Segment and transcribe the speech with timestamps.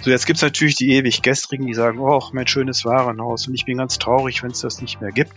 [0.00, 3.64] So, jetzt gibt's natürlich die ewig Gestrigen, die sagen, oh, mein schönes Warenhaus und ich
[3.64, 5.32] bin ganz traurig, wenn es das nicht mehr gibt.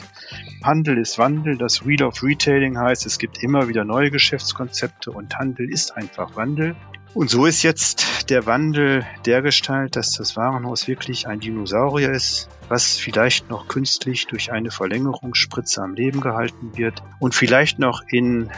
[0.63, 5.38] Handel ist Wandel, das Wheel of Retailing heißt, es gibt immer wieder neue Geschäftskonzepte und
[5.38, 6.75] Handel ist einfach Wandel.
[7.14, 12.97] Und so ist jetzt der Wandel dergestalt, dass das Warenhaus wirklich ein Dinosaurier ist, was
[12.97, 18.49] vielleicht noch künstlich durch eine Verlängerungsspritze am Leben gehalten wird und vielleicht noch in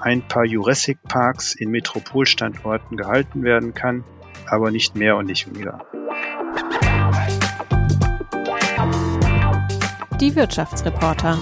[0.00, 4.04] ein paar Jurassic Parks in Metropolstandorten gehalten werden kann
[4.50, 5.84] aber nicht mehr und nicht weniger.
[10.20, 11.38] Die Wirtschaftsreporter.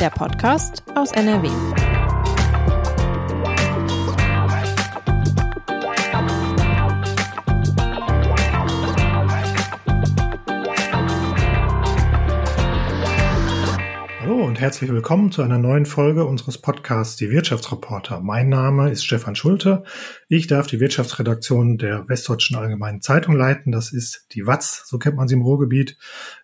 [0.00, 1.48] Der Podcast aus NRW.
[14.64, 18.20] Herzlich willkommen zu einer neuen Folge unseres Podcasts Die Wirtschaftsreporter.
[18.20, 19.84] Mein Name ist Stefan Schulte.
[20.26, 23.72] Ich darf die Wirtschaftsredaktion der Westdeutschen Allgemeinen Zeitung leiten.
[23.72, 25.98] Das ist die WAZ, so kennt man sie im Ruhrgebiet.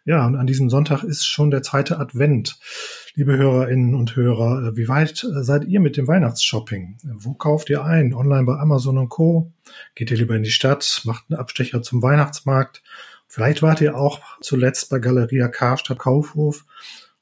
[0.05, 2.59] Ja, und an diesem Sonntag ist schon der zweite Advent.
[3.15, 6.99] Liebe Hörerinnen und Hörer, wie weit seid ihr mit dem Weihnachtsshopping?
[7.15, 8.13] Wo kauft ihr ein?
[8.13, 9.51] Online bei Amazon und Co?
[9.95, 11.01] Geht ihr lieber in die Stadt?
[11.07, 12.83] Macht einen Abstecher zum Weihnachtsmarkt?
[13.29, 16.67] Vielleicht wart ihr auch zuletzt bei Galeria Karstadt Kaufhof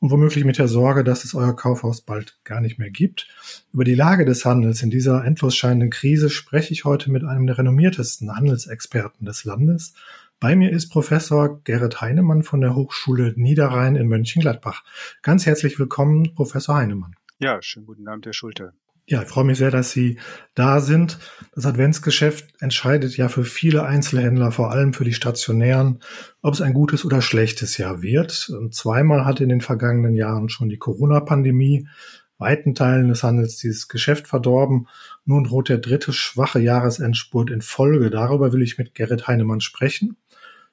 [0.01, 3.29] und womöglich mit der Sorge, dass es euer Kaufhaus bald gar nicht mehr gibt.
[3.73, 7.47] Über die Lage des Handels in dieser endlos scheinenden Krise spreche ich heute mit einem
[7.47, 9.95] der renommiertesten Handelsexperten des Landes.
[10.41, 14.85] Bei mir ist Professor Gerrit Heinemann von der Hochschule Niederrhein in Mönchengladbach.
[15.23, 17.17] Ganz herzlich willkommen, Professor Heinemann.
[17.41, 18.73] Ja, schönen guten Abend, Herr Schulte.
[19.11, 20.19] Ja, ich freue mich sehr, dass Sie
[20.55, 21.19] da sind.
[21.55, 26.01] Das Adventsgeschäft entscheidet ja für viele Einzelhändler, vor allem für die stationären,
[26.43, 28.51] ob es ein gutes oder schlechtes Jahr wird.
[28.51, 31.89] Und zweimal hat in den vergangenen Jahren schon die Corona-Pandemie
[32.37, 34.89] weiten Teilen des Handels dieses Geschäft verdorben.
[35.25, 38.11] Nun droht der dritte schwache Jahresendspurt in Folge.
[38.11, 40.19] Darüber will ich mit Gerrit Heinemann sprechen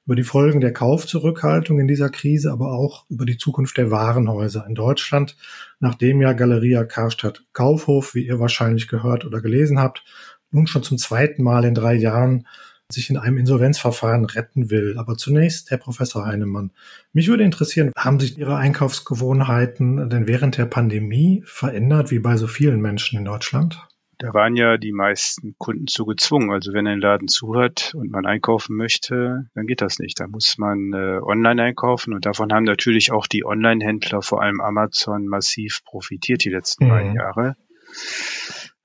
[0.05, 4.65] über die Folgen der Kaufzurückhaltung in dieser Krise, aber auch über die Zukunft der Warenhäuser
[4.67, 5.35] in Deutschland,
[5.79, 10.03] nachdem ja Galeria Karstadt Kaufhof, wie ihr wahrscheinlich gehört oder gelesen habt,
[10.51, 12.47] nun schon zum zweiten Mal in drei Jahren
[12.91, 14.95] sich in einem Insolvenzverfahren retten will.
[14.97, 16.71] Aber zunächst, Herr Professor Heinemann,
[17.13, 22.45] mich würde interessieren, haben sich Ihre Einkaufsgewohnheiten denn während der Pandemie verändert, wie bei so
[22.45, 23.87] vielen Menschen in Deutschland?
[24.17, 26.51] Da waren ja die meisten Kunden zu gezwungen.
[26.51, 30.19] Also wenn ein Laden zuhört und man einkaufen möchte, dann geht das nicht.
[30.19, 34.61] Da muss man äh, online einkaufen und davon haben natürlich auch die Online-Händler, vor allem
[34.61, 36.89] Amazon, massiv profitiert die letzten mhm.
[36.89, 37.55] beiden Jahre.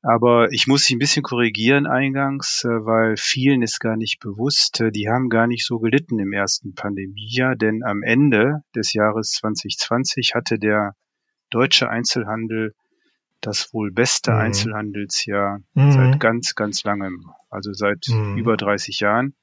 [0.03, 4.81] Aber ich muss sie ein bisschen korrigieren eingangs, äh, weil vielen ist gar nicht bewusst,
[4.81, 9.33] äh, die haben gar nicht so gelitten im ersten Pandemiejahr, denn am Ende des Jahres
[9.33, 10.95] 2020 hatte der
[11.51, 12.75] deutsche Einzelhandel
[13.41, 14.39] das wohl beste mhm.
[14.39, 15.93] Einzelhandelsjahr mhm.
[15.93, 18.37] seit ganz, ganz langem, also seit mhm.
[18.37, 19.35] über 30 Jahren.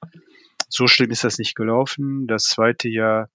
[0.70, 2.28] So schlimm ist das nicht gelaufen.
[2.28, 3.30] Das zweite Jahr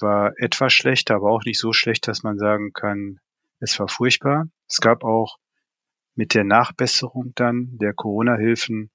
[0.00, 3.18] war etwas schlechter, aber auch nicht so schlecht, dass man sagen kann,
[3.60, 4.46] es war furchtbar.
[4.68, 5.38] Es gab auch
[6.14, 8.90] mit der Nachbesserung dann der Corona-Hilfen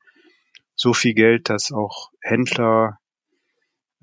[0.75, 2.99] so viel Geld, dass auch Händler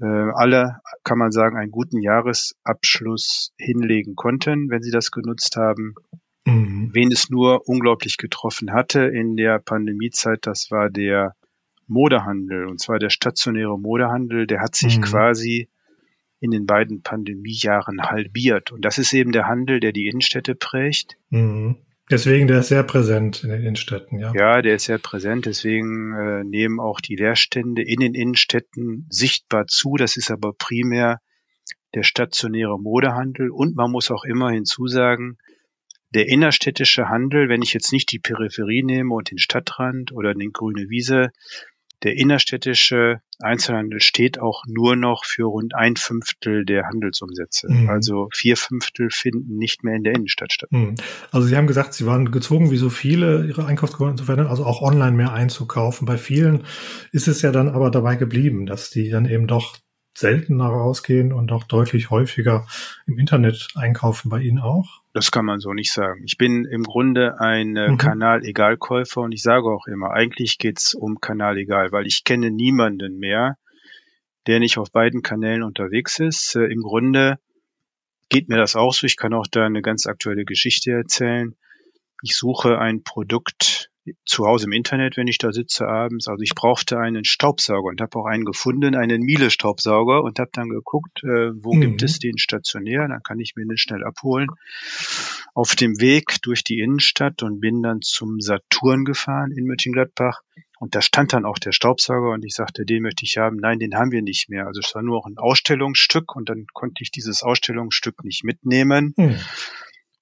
[0.01, 5.95] äh, alle, kann man sagen, einen guten Jahresabschluss hinlegen konnten, wenn sie das genutzt haben.
[6.51, 6.91] Mhm.
[6.93, 11.35] Wen es nur unglaublich getroffen hatte in der Pandemiezeit, das war der
[11.87, 15.03] Modehandel, und zwar der stationäre Modehandel, der hat sich mhm.
[15.03, 15.69] quasi
[16.39, 18.73] in den beiden Pandemiejahren halbiert.
[18.73, 21.17] Und das ist eben der Handel, der die Innenstädte prägt.
[21.29, 21.77] Mhm.
[22.11, 24.33] Deswegen, der ist sehr präsent in den Innenstädten, ja.
[24.35, 25.47] Ja, der ist sehr präsent.
[25.47, 29.95] Deswegen äh, nehmen auch die Leerstände in den Innenstädten sichtbar zu.
[29.97, 31.21] Das ist aber primär
[31.95, 33.51] der stationäre Modehandel.
[33.51, 35.39] Und man muss auch immer hinzusagen,
[36.15, 40.53] der innerstädtische Handel, wenn ich jetzt nicht die Peripherie nehme und den Stadtrand oder den
[40.53, 41.31] grüne Wiese,
[42.03, 47.71] der innerstädtische Einzelhandel steht auch nur noch für rund ein Fünftel der Handelsumsätze.
[47.71, 47.91] Mhm.
[47.91, 50.73] Also vier Fünftel finden nicht mehr in der Innenstadt statt.
[50.73, 50.95] Mhm.
[51.31, 54.65] Also Sie haben gesagt, Sie waren gezwungen, wie so viele, Ihre Einkaufsquoten zu verändern, also
[54.65, 56.07] auch online mehr einzukaufen.
[56.07, 56.65] Bei vielen
[57.13, 59.77] ist es ja dann aber dabei geblieben, dass die dann eben doch
[60.21, 62.67] seltener rausgehen und auch deutlich häufiger
[63.07, 65.01] im Internet einkaufen bei Ihnen auch?
[65.13, 66.23] Das kann man so nicht sagen.
[66.25, 67.99] Ich bin im Grunde ein äh, mhm.
[67.99, 73.57] Kanal-Egal-Käufer und ich sage auch immer, eigentlich geht's um Kanal-Egal, weil ich kenne niemanden mehr,
[74.47, 76.55] der nicht auf beiden Kanälen unterwegs ist.
[76.55, 77.39] Äh, Im Grunde
[78.29, 79.07] geht mir das auch so.
[79.07, 81.57] Ich kann auch da eine ganz aktuelle Geschichte erzählen.
[82.23, 83.90] Ich suche ein Produkt
[84.25, 86.29] zu Hause im Internet, wenn ich da sitze abends.
[86.29, 90.69] Also ich brauchte einen Staubsauger und habe auch einen gefunden, einen Miele-Staubsauger und habe dann
[90.69, 91.81] geguckt, äh, wo mhm.
[91.81, 94.49] gibt es den stationär, dann kann ich mir den schnell abholen.
[95.55, 100.43] Auf dem Weg durch die Innenstadt und bin dann zum Saturn gefahren in Mönchengladbach
[100.79, 103.57] Und da stand dann auch der Staubsauger und ich sagte, den möchte ich haben.
[103.57, 104.67] Nein, den haben wir nicht mehr.
[104.67, 109.15] Also es war nur noch ein Ausstellungsstück und dann konnte ich dieses Ausstellungsstück nicht mitnehmen.
[109.17, 109.37] Hm.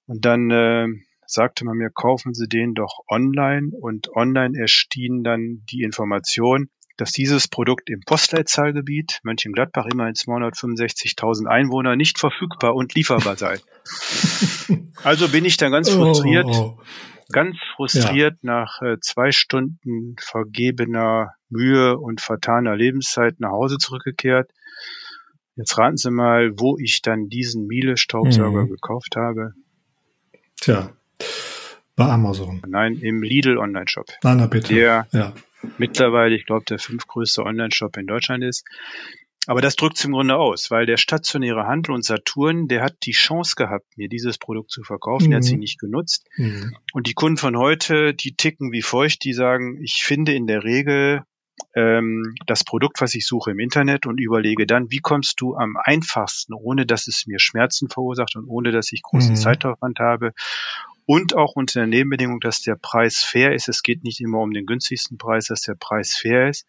[0.07, 0.87] Und dann äh,
[1.29, 7.11] sagte man mir, kaufen Sie den doch online und online erschien dann die Information, dass
[7.11, 13.59] dieses Produkt im Postleitzahlgebiet Mönchengladbach immerhin 265.000 Einwohner nicht verfügbar und lieferbar sei.
[15.03, 16.83] also bin ich dann ganz oh, frustriert, oh, oh.
[17.31, 18.53] ganz frustriert ja.
[18.53, 24.51] nach äh, zwei Stunden vergebener Mühe und vertaner Lebenszeit nach Hause zurückgekehrt.
[25.55, 28.69] Jetzt raten Sie mal, wo ich dann diesen Miele-Staubsauger mhm.
[28.69, 29.53] gekauft habe.
[30.59, 30.91] Tja,
[31.95, 32.61] bei Amazon.
[32.67, 34.05] Nein, im Lidl Online-Shop.
[34.23, 34.73] Na, na bitte.
[34.73, 35.33] Der ja
[35.77, 38.65] mittlerweile, ich glaube, der fünftgrößte Online-Shop in Deutschland ist.
[39.47, 42.97] Aber das drückt es im Grunde aus, weil der stationäre Handel und Saturn, der hat
[43.03, 45.29] die Chance gehabt, mir dieses Produkt zu verkaufen, mhm.
[45.31, 45.61] der hat sie mhm.
[45.61, 46.27] nicht genutzt.
[46.35, 46.75] Mhm.
[46.93, 50.63] Und die Kunden von heute, die ticken wie feucht, die sagen, ich finde in der
[50.63, 51.23] Regel
[51.73, 55.77] ähm, das Produkt, was ich suche im Internet und überlege dann, wie kommst du am
[55.83, 59.37] einfachsten, ohne dass es mir Schmerzen verursacht und ohne dass ich großen mhm.
[59.37, 60.33] Zeitaufwand habe
[61.09, 63.67] und auch unter der Nebenbedingung, dass der Preis fair ist.
[63.67, 66.67] Es geht nicht immer um den günstigsten Preis, dass der Preis fair ist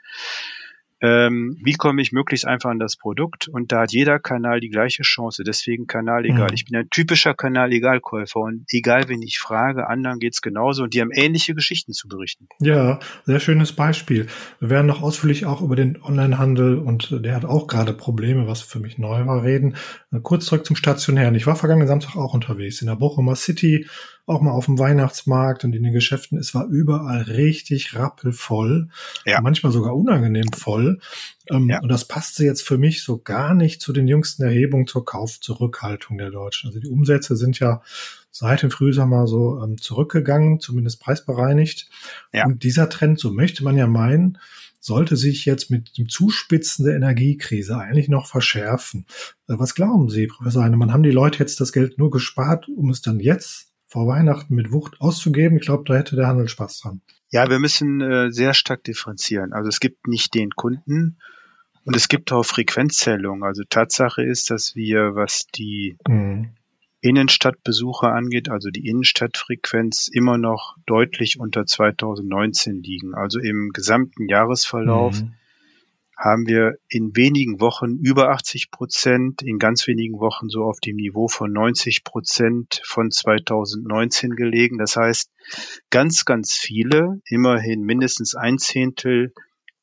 [1.03, 3.49] ähm, wie komme ich möglichst einfach an das Produkt?
[3.49, 5.45] Und da hat jeder Kanal die gleiche Chance.
[5.45, 6.49] Deswegen Kanal egal.
[6.49, 6.55] Mhm.
[6.55, 10.93] Ich bin ein typischer Kanal egalkäufer und egal, wen ich frage, anderen geht's genauso und
[10.93, 12.49] die haben ähnliche Geschichten zu berichten.
[12.61, 14.27] Ja, sehr schönes Beispiel.
[14.59, 18.61] Wir werden noch ausführlich auch über den Onlinehandel und der hat auch gerade Probleme, was
[18.61, 19.77] für mich neu war, reden.
[20.23, 21.35] Kurz zurück zum Stationären.
[21.35, 23.87] Ich war vergangenen Samstag auch unterwegs in der Bochumer City
[24.26, 26.38] auch mal auf dem Weihnachtsmarkt und in den Geschäften.
[26.38, 28.88] Es war überall richtig rappelvoll,
[29.25, 29.40] ja.
[29.40, 31.00] manchmal sogar unangenehm voll.
[31.50, 31.81] Ähm, ja.
[31.81, 36.19] Und das passte jetzt für mich so gar nicht zu den jüngsten Erhebungen zur Kaufzurückhaltung
[36.19, 36.69] der Deutschen.
[36.69, 37.82] Also die Umsätze sind ja
[38.31, 41.90] seit dem Frühsommer so ähm, zurückgegangen, zumindest preisbereinigt.
[42.32, 42.46] Ja.
[42.46, 44.38] Und dieser Trend, so möchte man ja meinen,
[44.78, 49.06] sollte sich jetzt mit dem Zuspitzen der Energiekrise eigentlich noch verschärfen.
[49.49, 50.93] Äh, was glauben Sie, Professor Heinemann?
[50.93, 54.71] Haben die Leute jetzt das Geld nur gespart, um es dann jetzt vor Weihnachten mit
[54.71, 55.59] Wucht auszugeben.
[55.59, 57.01] Ich glaube, da hätte der Handel Spaß dran.
[57.31, 59.53] Ja, wir müssen äh, sehr stark differenzieren.
[59.53, 61.19] Also es gibt nicht den Kunden
[61.85, 63.43] und es gibt auch Frequenzzählungen.
[63.43, 66.51] Also Tatsache ist, dass wir, was die mhm.
[67.01, 73.15] Innenstadtbesucher angeht, also die Innenstadtfrequenz immer noch deutlich unter 2019 liegen.
[73.15, 75.35] Also im gesamten Jahresverlauf mhm
[76.20, 80.96] haben wir in wenigen Wochen über 80 Prozent, in ganz wenigen Wochen so auf dem
[80.96, 84.76] Niveau von 90 Prozent von 2019 gelegen.
[84.76, 85.31] Das heißt,
[85.88, 89.32] ganz, ganz viele, immerhin mindestens ein Zehntel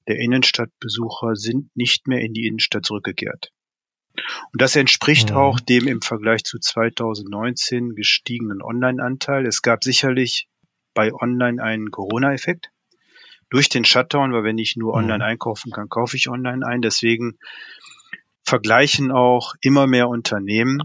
[0.08, 3.52] der Innenstadtbesucher sind nicht mehr in die Innenstadt zurückgekehrt.
[4.54, 5.38] Und das entspricht mhm.
[5.38, 9.48] auch dem im Vergleich zu 2019 gestiegenen Online-Anteil.
[9.48, 10.48] Es gab sicherlich
[10.94, 12.70] bei Online einen Corona-Effekt
[13.50, 15.04] durch den Shutdown, weil wenn ich nur mhm.
[15.04, 16.82] online einkaufen kann, kaufe ich online ein.
[16.82, 17.38] Deswegen
[18.44, 20.82] vergleichen auch immer mehr Unternehmen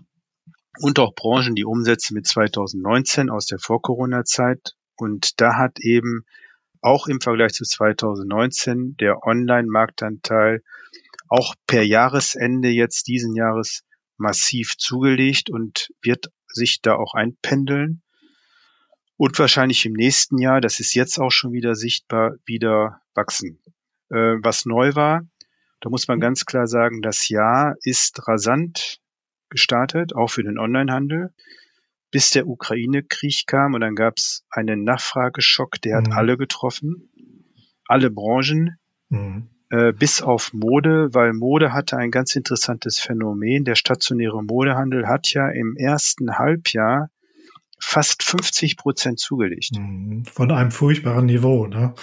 [0.81, 4.75] und auch Branchen die Umsätze mit 2019 aus der Vor-Corona-Zeit.
[4.97, 6.25] Und da hat eben
[6.81, 10.63] auch im Vergleich zu 2019 der Online-Marktanteil
[11.29, 13.85] auch per Jahresende jetzt diesen Jahres
[14.17, 18.03] massiv zugelegt und wird sich da auch einpendeln
[19.17, 23.59] und wahrscheinlich im nächsten Jahr, das ist jetzt auch schon wieder sichtbar, wieder wachsen.
[24.11, 25.23] Äh, was neu war,
[25.81, 29.01] da muss man ganz klar sagen, das Jahr ist rasant
[29.51, 31.33] gestartet, auch für den Onlinehandel,
[32.11, 36.13] bis der Ukraine-Krieg kam und dann gab es einen Nachfrageschock, der hat mhm.
[36.13, 37.11] alle getroffen,
[37.87, 38.79] alle Branchen,
[39.09, 39.49] mhm.
[39.71, 43.65] äh, bis auf Mode, weil Mode hatte ein ganz interessantes Phänomen.
[43.65, 47.11] Der stationäre Modehandel hat ja im ersten Halbjahr
[47.85, 49.73] fast 50 Prozent zugelegt.
[49.77, 50.25] Mhm.
[50.25, 51.95] Von einem furchtbaren Niveau, ne?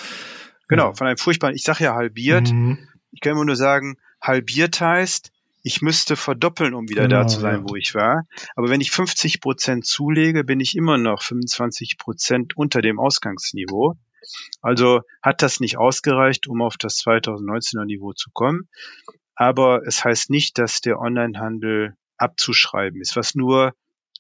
[0.67, 2.51] Genau, von einem furchtbaren, ich sage ja halbiert.
[2.51, 2.77] Mhm.
[3.11, 5.31] Ich kann immer nur sagen, halbiert heißt,
[5.63, 7.69] ich müsste verdoppeln, um wieder genau, da zu sein, ja.
[7.69, 8.25] wo ich war.
[8.55, 13.95] Aber wenn ich 50 Prozent zulege, bin ich immer noch 25 Prozent unter dem Ausgangsniveau.
[14.61, 18.67] Also hat das nicht ausgereicht, um auf das 2019er Niveau zu kommen.
[19.33, 23.15] Aber es heißt nicht, dass der Onlinehandel abzuschreiben ist.
[23.15, 23.73] Was nur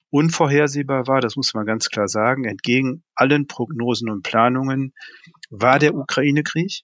[0.09, 4.93] unvorhersehbar war, das muss man ganz klar sagen, entgegen allen Prognosen und Planungen,
[5.49, 6.81] war der Ukraine-Krieg,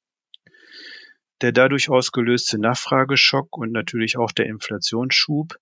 [1.41, 5.55] der dadurch ausgelöste Nachfrageschock und natürlich auch der Inflationsschub.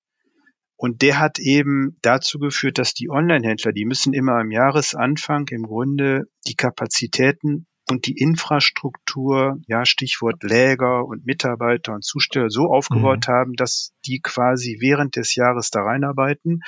[0.75, 5.63] Und der hat eben dazu geführt, dass die Online-Händler, die müssen immer am Jahresanfang im
[5.63, 13.27] Grunde die Kapazitäten und die Infrastruktur, ja, Stichwort Läger und Mitarbeiter und Zusteller so aufgebaut
[13.27, 13.31] mhm.
[13.31, 16.61] haben, dass die quasi während des Jahres da reinarbeiten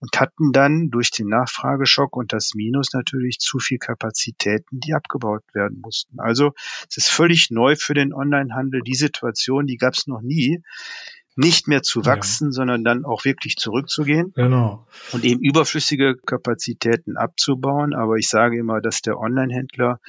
[0.00, 5.42] und hatten dann durch den Nachfrageschock und das Minus natürlich zu viel Kapazitäten, die abgebaut
[5.52, 6.20] werden mussten.
[6.20, 6.52] Also
[6.88, 8.82] es ist völlig neu für den Onlinehandel.
[8.82, 10.62] Die Situation, die gab es noch nie
[11.38, 12.52] nicht mehr zu wachsen, ja.
[12.52, 14.32] sondern dann auch wirklich zurückzugehen.
[14.34, 14.88] Genau.
[15.12, 17.94] Und eben überflüssige Kapazitäten abzubauen.
[17.94, 20.00] Aber ich sage immer, dass der Online-Händler,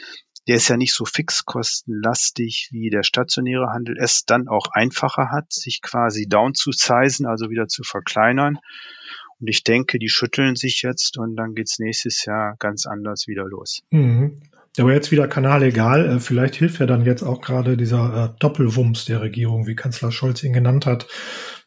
[0.48, 5.54] der ist ja nicht so fixkostenlastig wie der stationäre Handel, es dann auch einfacher hat,
[5.54, 8.58] sich quasi down zu sizen, also wieder zu verkleinern.
[9.40, 13.46] Und ich denke, die schütteln sich jetzt und dann geht's nächstes Jahr ganz anders wieder
[13.46, 13.82] los.
[13.92, 14.42] Mhm.
[14.78, 16.06] Aber jetzt wieder Kanal egal.
[16.10, 20.12] Äh, vielleicht hilft ja dann jetzt auch gerade dieser äh, Doppelwumms der Regierung, wie Kanzler
[20.12, 21.08] Scholz ihn genannt hat,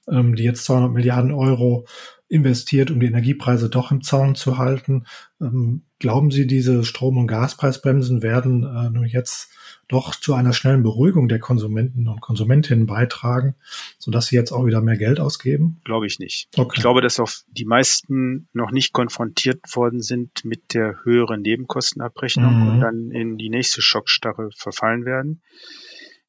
[0.09, 1.87] ähm, die jetzt 200 Milliarden Euro
[2.33, 5.05] investiert, um die Energiepreise doch im Zaun zu halten.
[5.39, 9.51] Ähm, glauben Sie, diese Strom- und Gaspreisbremsen werden äh, nun jetzt
[9.89, 13.55] doch zu einer schnellen Beruhigung der Konsumenten und Konsumentinnen beitragen,
[13.99, 15.83] sodass sie jetzt auch wieder mehr Geld ausgeben?
[15.85, 16.49] Glaube ich nicht.
[16.57, 16.77] Okay.
[16.77, 22.61] Ich glaube, dass auch die meisten noch nicht konfrontiert worden sind mit der höheren Nebenkostenabrechnung
[22.61, 22.69] mhm.
[22.69, 25.43] und dann in die nächste Schockstarre verfallen werden.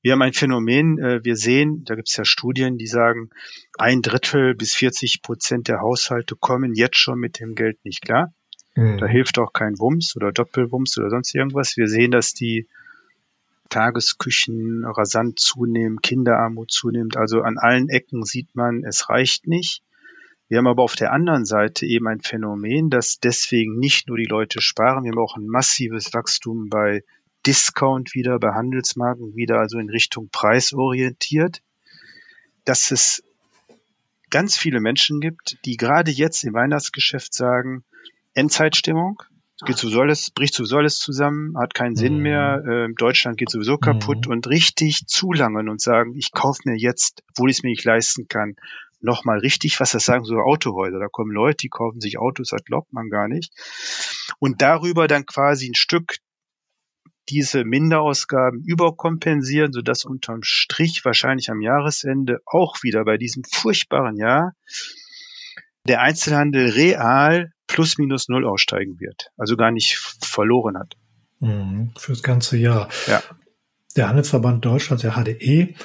[0.04, 3.30] Wir haben ein Phänomen, äh, wir sehen, da gibt es ja Studien, die sagen,
[3.78, 8.34] ein Drittel bis 40 Prozent der Haushalte kommen jetzt schon mit dem Geld nicht klar.
[8.76, 8.98] Mhm.
[8.98, 11.78] Da hilft auch kein Wumms oder Doppelwumms oder sonst irgendwas.
[11.78, 12.68] Wir sehen, dass die
[13.70, 17.16] Tagesküchen rasant zunehmen, Kinderarmut zunimmt.
[17.16, 19.84] Also an allen Ecken sieht man, es reicht nicht.
[20.50, 24.26] Wir haben aber auf der anderen Seite eben ein Phänomen, dass deswegen nicht nur die
[24.26, 27.04] Leute sparen, wir haben auch ein massives Wachstum bei
[27.46, 31.62] Discount wieder, bei Handelsmarken wieder, also in Richtung preisorientiert,
[32.66, 33.24] dass es
[34.30, 37.84] ganz viele Menschen gibt, die gerade jetzt im Weihnachtsgeschäft sagen,
[38.34, 39.22] Endzeitstimmung,
[39.66, 42.24] geht sowieso alles, bricht sowieso alles zusammen, hat keinen Sinn mhm.
[42.24, 44.32] mehr, äh, Deutschland geht sowieso kaputt mhm.
[44.32, 48.28] und richtig zulangen und sagen, ich kaufe mir jetzt, obwohl ich es mir nicht leisten
[48.28, 48.56] kann,
[49.00, 51.00] nochmal richtig, was das sagen so Autohäuser.
[51.00, 53.54] Da kommen Leute, die kaufen sich Autos, das glaubt man gar nicht.
[54.40, 56.18] Und darüber dann quasi ein Stück
[57.30, 64.54] diese Minderausgaben überkompensieren, sodass unterm Strich wahrscheinlich am Jahresende auch wieder bei diesem furchtbaren Jahr
[65.88, 70.96] der Einzelhandel real plus minus null aussteigen wird, also gar nicht verloren hat.
[71.40, 72.90] Mhm, fürs ganze Jahr.
[73.08, 73.22] Ja.
[73.96, 75.76] Der Handelsverband Deutschland, der HDE,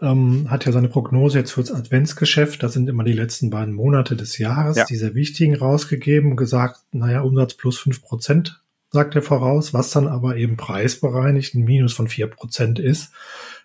[0.00, 4.14] ähm, hat ja seine Prognose jetzt fürs Adventsgeschäft, das sind immer die letzten beiden Monate
[4.14, 4.84] des Jahres, ja.
[4.84, 9.90] die sehr wichtigen rausgegeben und gesagt, naja, Umsatz plus fünf Prozent, sagt er voraus, was
[9.90, 13.12] dann aber eben preisbereinigt ein Minus von vier Prozent ist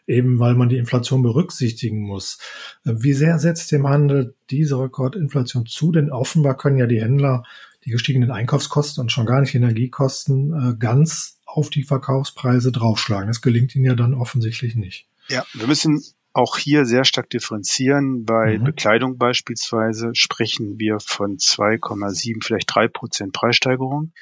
[0.07, 2.37] eben weil man die Inflation berücksichtigen muss.
[2.83, 5.91] Wie sehr setzt dem Handel diese Rekordinflation zu?
[5.91, 7.43] Denn offenbar können ja die Händler
[7.85, 13.27] die gestiegenen Einkaufskosten und schon gar nicht Energiekosten äh, ganz auf die Verkaufspreise draufschlagen.
[13.27, 15.07] Das gelingt ihnen ja dann offensichtlich nicht.
[15.27, 16.01] Ja, wir müssen
[16.31, 18.25] auch hier sehr stark differenzieren.
[18.25, 18.63] Bei mhm.
[18.63, 24.13] Bekleidung beispielsweise sprechen wir von 2,7, vielleicht drei Prozent Preissteigerung.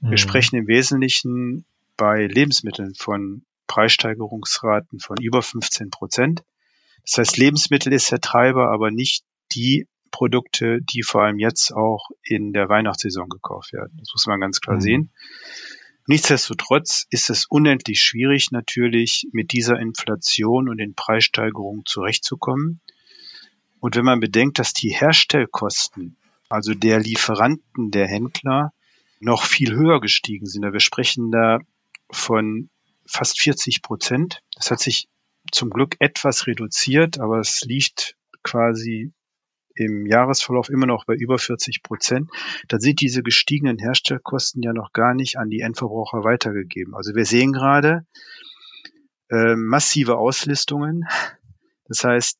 [0.00, 0.16] Wir mhm.
[0.16, 1.64] sprechen im Wesentlichen
[1.96, 6.42] bei Lebensmitteln von Preissteigerungsraten von über 15 Prozent.
[7.02, 12.08] Das heißt, Lebensmittel ist der Treiber, aber nicht die Produkte, die vor allem jetzt auch
[12.22, 13.96] in der Weihnachtssaison gekauft werden.
[13.98, 14.80] Das muss man ganz klar mhm.
[14.80, 15.10] sehen.
[16.06, 22.80] Nichtsdestotrotz ist es unendlich schwierig, natürlich mit dieser Inflation und den Preissteigerungen zurechtzukommen.
[23.80, 26.16] Und wenn man bedenkt, dass die Herstellkosten,
[26.48, 28.72] also der Lieferanten, der Händler,
[29.20, 31.58] noch viel höher gestiegen sind, wir sprechen da
[32.10, 32.70] von
[33.06, 34.42] fast 40 Prozent.
[34.54, 35.08] Das hat sich
[35.50, 39.12] zum Glück etwas reduziert, aber es liegt quasi
[39.74, 42.30] im Jahresverlauf immer noch bei über 40 Prozent.
[42.68, 46.94] Dann sind diese gestiegenen Herstellkosten ja noch gar nicht an die Endverbraucher weitergegeben.
[46.94, 48.04] Also wir sehen gerade
[49.30, 51.04] äh, massive Auslistungen.
[51.86, 52.38] Das heißt,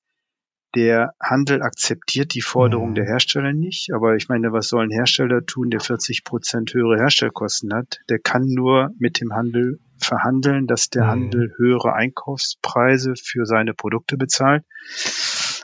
[0.75, 2.95] der Handel akzeptiert die Forderung mhm.
[2.95, 3.93] der Hersteller nicht.
[3.93, 8.01] Aber ich meine, was soll ein Hersteller tun, der 40 Prozent höhere Herstellkosten hat?
[8.09, 11.09] Der kann nur mit dem Handel verhandeln, dass der mhm.
[11.09, 14.65] Handel höhere Einkaufspreise für seine Produkte bezahlt.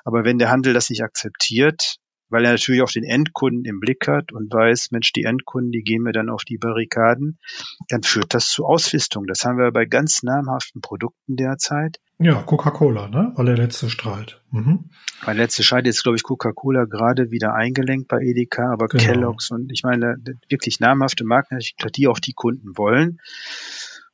[0.04, 4.08] Aber wenn der Handel das nicht akzeptiert, weil er natürlich auch den Endkunden im Blick
[4.08, 7.38] hat und weiß, Mensch, die Endkunden, die gehen mir dann auf die Barrikaden,
[7.88, 9.26] dann führt das zu Auslistung.
[9.26, 12.00] Das haben wir bei ganz namhaften Produkten derzeit.
[12.18, 13.32] Ja, Coca-Cola, ne?
[13.34, 14.40] Weil der letzte strahlt.
[14.50, 14.90] Mhm.
[15.26, 19.02] Der letzte strahlt jetzt, glaube ich, Coca-Cola gerade wieder eingelenkt bei Edeka, aber genau.
[19.02, 20.16] Kellogg's und ich meine,
[20.48, 21.58] wirklich namhafte Marken,
[21.96, 23.20] die auch die Kunden wollen.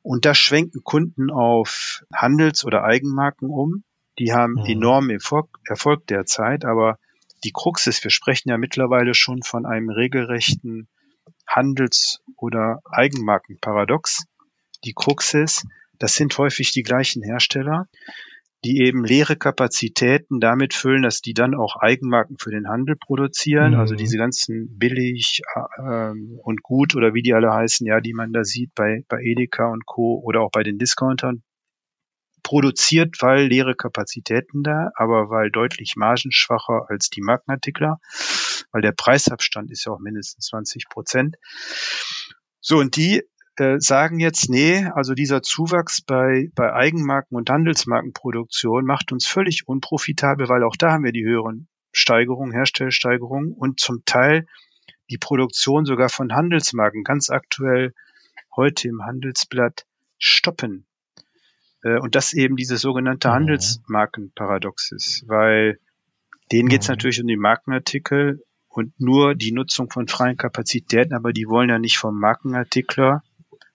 [0.01, 3.83] Und da schwenken Kunden auf Handels- oder Eigenmarken um.
[4.17, 4.65] Die haben mhm.
[4.65, 6.97] enormen Erfolg, Erfolg derzeit, aber
[7.43, 10.87] die Krux ist, wir sprechen ja mittlerweile schon von einem regelrechten
[11.47, 14.25] Handels- oder Eigenmarkenparadox.
[14.83, 15.65] Die Krux ist,
[15.99, 17.87] das sind häufig die gleichen Hersteller,
[18.63, 23.73] die eben leere Kapazitäten damit füllen, dass die dann auch Eigenmarken für den Handel produzieren.
[23.73, 23.81] Also mhm.
[23.81, 26.11] Also diese ganzen billig äh,
[26.43, 29.67] und gut oder wie die alle heißen, ja, die man da sieht bei, bei Edeka
[29.67, 30.21] und Co.
[30.23, 31.43] oder auch bei den Discountern,
[32.51, 38.01] produziert, weil leere Kapazitäten da, aber weil deutlich margenschwacher als die Markenartikler,
[38.73, 41.37] weil der Preisabstand ist ja auch mindestens 20 Prozent.
[42.59, 43.23] So, und die
[43.55, 49.69] äh, sagen jetzt, nee, also dieser Zuwachs bei, bei Eigenmarken und Handelsmarkenproduktion macht uns völlig
[49.69, 54.45] unprofitabel, weil auch da haben wir die höheren Steigerungen, Herstellsteigerungen und zum Teil
[55.09, 57.93] die Produktion sogar von Handelsmarken ganz aktuell
[58.53, 59.85] heute im Handelsblatt
[60.17, 60.85] stoppen.
[61.83, 63.33] Äh, und das eben dieses sogenannte mhm.
[63.33, 65.79] Handelsmarkenparadox ist, weil
[66.51, 66.93] denen geht es mhm.
[66.93, 71.79] natürlich um die Markenartikel und nur die Nutzung von freien Kapazitäten, aber die wollen ja
[71.79, 73.23] nicht vom Markenartikler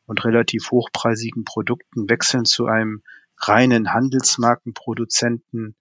[0.06, 3.02] und relativ hochpreisigen Produkten wechseln zu einem
[3.38, 5.76] reinen Handelsmarkenproduzenten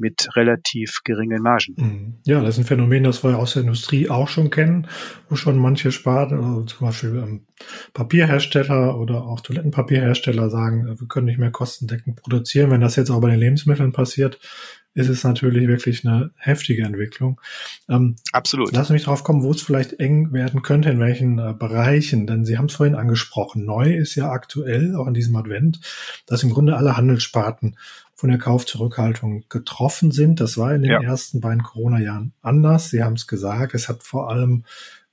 [0.00, 1.74] mit relativ geringen Margen.
[1.76, 2.14] Mhm.
[2.24, 4.88] Ja, das ist ein Phänomen, das wir aus der Industrie auch schon kennen,
[5.28, 7.46] wo schon manche Sparten, also zum Beispiel ähm,
[7.92, 12.70] Papierhersteller oder auch Toilettenpapierhersteller sagen, wir können nicht mehr kostendeckend produzieren.
[12.70, 14.38] Wenn das jetzt auch bei den Lebensmitteln passiert,
[14.94, 17.40] ist es natürlich wirklich eine heftige Entwicklung.
[17.88, 18.72] Ähm, Absolut.
[18.72, 22.26] Lass mich drauf kommen, wo es vielleicht eng werden könnte, in welchen äh, Bereichen.
[22.26, 23.64] Denn Sie haben es vorhin angesprochen.
[23.64, 25.80] Neu ist ja aktuell, auch in diesem Advent,
[26.26, 27.76] dass im Grunde alle Handelssparten
[28.14, 30.40] von der Kaufzurückhaltung getroffen sind.
[30.40, 31.02] Das war in den ja.
[31.02, 32.90] ersten beiden Corona-Jahren anders.
[32.90, 33.74] Sie haben es gesagt.
[33.74, 34.64] Es hat vor allem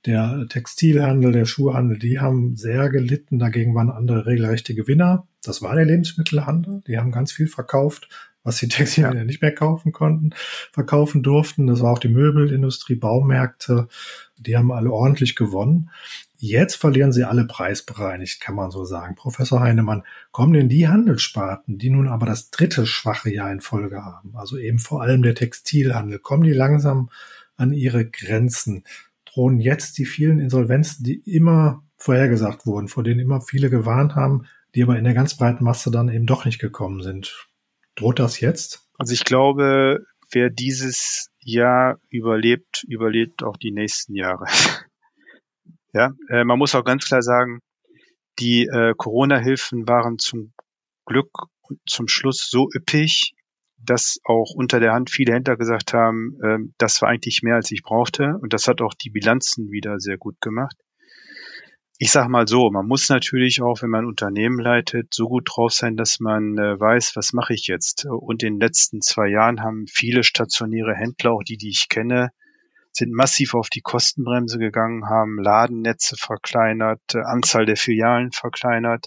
[0.06, 3.38] der Textilhandel, der Schuhhandel, die haben sehr gelitten.
[3.38, 5.26] Dagegen waren andere regelrechte Gewinner.
[5.42, 6.82] Das war der Lebensmittelhandel.
[6.86, 8.08] Die haben ganz viel verkauft
[8.42, 9.24] was die Textilien ja.
[9.24, 10.30] nicht mehr kaufen konnten,
[10.72, 11.66] verkaufen durften.
[11.66, 13.88] Das war auch die Möbelindustrie, Baumärkte,
[14.38, 15.90] die haben alle ordentlich gewonnen.
[16.40, 19.16] Jetzt verlieren sie alle preisbereinigt, kann man so sagen.
[19.16, 24.04] Professor Heinemann, kommen denn die Handelssparten, die nun aber das dritte schwache Jahr in Folge
[24.04, 27.10] haben, also eben vor allem der Textilhandel, kommen die langsam
[27.56, 28.84] an ihre Grenzen?
[29.24, 34.44] Drohen jetzt die vielen Insolvenzen, die immer vorhergesagt wurden, vor denen immer viele gewarnt haben,
[34.74, 37.47] die aber in der ganz breiten Masse dann eben doch nicht gekommen sind?
[37.98, 38.86] Droht das jetzt?
[38.96, 44.44] Also ich glaube, wer dieses Jahr überlebt, überlebt auch die nächsten Jahre.
[45.92, 47.60] ja, äh, man muss auch ganz klar sagen,
[48.38, 50.52] die äh, Corona-Hilfen waren zum
[51.06, 51.30] Glück
[51.86, 53.34] zum Schluss so üppig,
[53.78, 57.72] dass auch unter der Hand viele Händler gesagt haben, äh, das war eigentlich mehr, als
[57.72, 58.38] ich brauchte.
[58.40, 60.76] Und das hat auch die Bilanzen wieder sehr gut gemacht
[62.00, 65.72] ich sage mal so, man muss natürlich auch, wenn man Unternehmen leitet, so gut drauf
[65.72, 68.06] sein, dass man äh, weiß, was mache ich jetzt.
[68.06, 72.30] Und in den letzten zwei Jahren haben viele stationäre Händler, auch die, die ich kenne,
[72.92, 79.06] sind massiv auf die Kostenbremse gegangen, haben Ladennetze verkleinert, äh, Anzahl der Filialen verkleinert,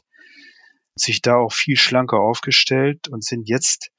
[0.93, 3.91] sich da auch viel schlanker aufgestellt und sind jetzt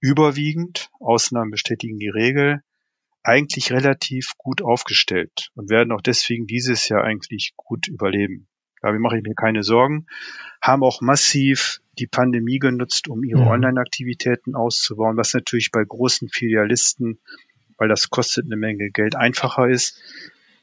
[0.00, 2.62] überwiegend, Ausnahmen bestätigen die Regel,
[3.22, 8.48] eigentlich relativ gut aufgestellt und werden auch deswegen dieses Jahr eigentlich gut überleben.
[8.80, 10.06] Da mache ich mir keine Sorgen.
[10.62, 13.42] Haben auch massiv die Pandemie genutzt, um ihre.
[13.42, 17.20] Online-Aktivitäten auszubauen, was natürlich bei großen Filialisten,
[17.76, 20.00] weil das kostet eine Menge Geld, einfacher ist,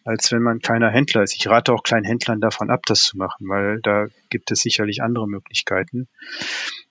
[0.03, 1.35] als wenn man kleiner Händler ist.
[1.35, 5.03] Ich rate auch kleinen Händlern davon ab, das zu machen, weil da gibt es sicherlich
[5.03, 6.07] andere Möglichkeiten.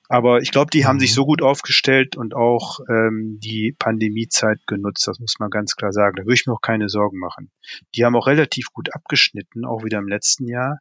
[0.08, 1.14] Aber ich glaube, die haben sich mhm.
[1.14, 6.16] so gut aufgestellt und auch ähm, die Pandemiezeit genutzt, das muss man ganz klar sagen.
[6.16, 7.50] Da würde ich mir auch keine Sorgen machen.
[7.94, 10.78] Die haben auch relativ gut abgeschnitten, auch wieder im letzten Jahr.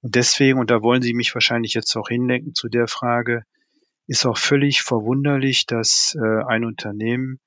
[0.00, 3.44] Und deswegen, und da wollen Sie mich wahrscheinlich jetzt auch hinlenken zu der Frage,
[4.08, 7.38] ist auch völlig verwunderlich, dass äh, ein Unternehmen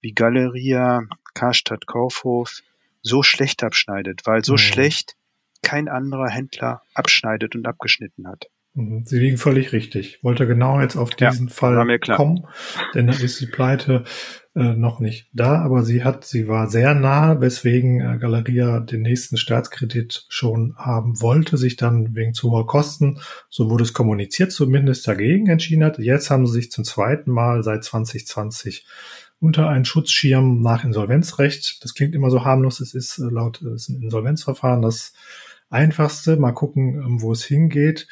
[0.00, 1.02] wie Galeria,
[1.34, 2.62] Karstadt Kaufhof
[3.02, 4.58] so schlecht abschneidet, weil so mhm.
[4.58, 5.16] schlecht
[5.62, 8.46] kein anderer Händler abschneidet und abgeschnitten hat.
[8.78, 9.02] Mhm.
[9.04, 10.22] Sie liegen völlig richtig.
[10.22, 12.46] Wollte genau jetzt auf diesen ja, Fall kommen,
[12.94, 14.04] denn da ist die Pleite
[14.54, 19.02] äh, noch nicht da, aber sie hat, sie war sehr nah, weswegen äh, Galeria den
[19.02, 24.52] nächsten Staatskredit schon haben wollte, sich dann wegen zu hoher Kosten, so wurde es kommuniziert,
[24.52, 25.98] zumindest dagegen entschieden hat.
[25.98, 28.86] Jetzt haben sie sich zum zweiten Mal seit 2020
[29.40, 31.82] unter einen Schutzschirm nach Insolvenzrecht.
[31.82, 32.78] Das klingt immer so harmlos.
[32.78, 35.14] Es ist äh, laut, es ist ein Insolvenzverfahren das
[35.68, 36.36] einfachste.
[36.36, 38.06] Mal gucken, ähm, wo es hingeht.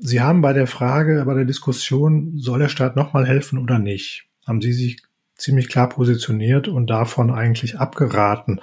[0.00, 4.26] Sie haben bei der Frage, bei der Diskussion, soll der Staat nochmal helfen oder nicht,
[4.46, 5.02] haben Sie sich
[5.36, 8.60] ziemlich klar positioniert und davon eigentlich abgeraten.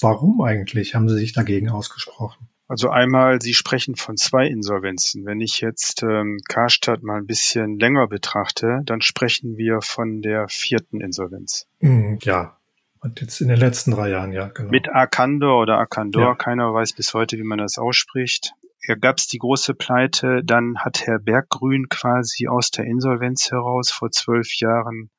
[0.00, 2.48] Warum eigentlich haben Sie sich dagegen ausgesprochen?
[2.66, 5.26] Also einmal, Sie sprechen von zwei Insolvenzen.
[5.26, 10.48] Wenn ich jetzt ähm, Karstadt mal ein bisschen länger betrachte, dann sprechen wir von der
[10.48, 11.66] vierten Insolvenz.
[11.80, 12.56] Mm, ja,
[13.00, 14.70] und jetzt in den letzten drei Jahren, ja, genau.
[14.70, 16.34] Mit Arcandor oder Arcandor, ja.
[16.34, 18.54] keiner weiß bis heute, wie man das ausspricht
[19.00, 24.10] gab es die große Pleite, dann hat Herr Berggrün quasi aus der Insolvenz heraus vor
[24.10, 25.10] zwölf Jahren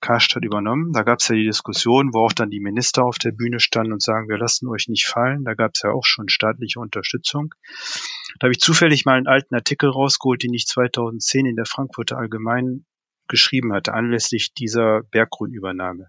[0.00, 0.92] Karstadt übernommen.
[0.92, 3.92] Da gab es ja die Diskussion, wo auch dann die Minister auf der Bühne standen
[3.92, 5.44] und sagen, wir lassen euch nicht fallen.
[5.44, 7.54] Da gab es ja auch schon staatliche Unterstützung.
[8.38, 12.16] Da habe ich zufällig mal einen alten Artikel rausgeholt, den ich 2010 in der Frankfurter
[12.16, 12.86] Allgemeinen
[13.28, 16.08] geschrieben hatte, anlässlich dieser Berggrünübernahme.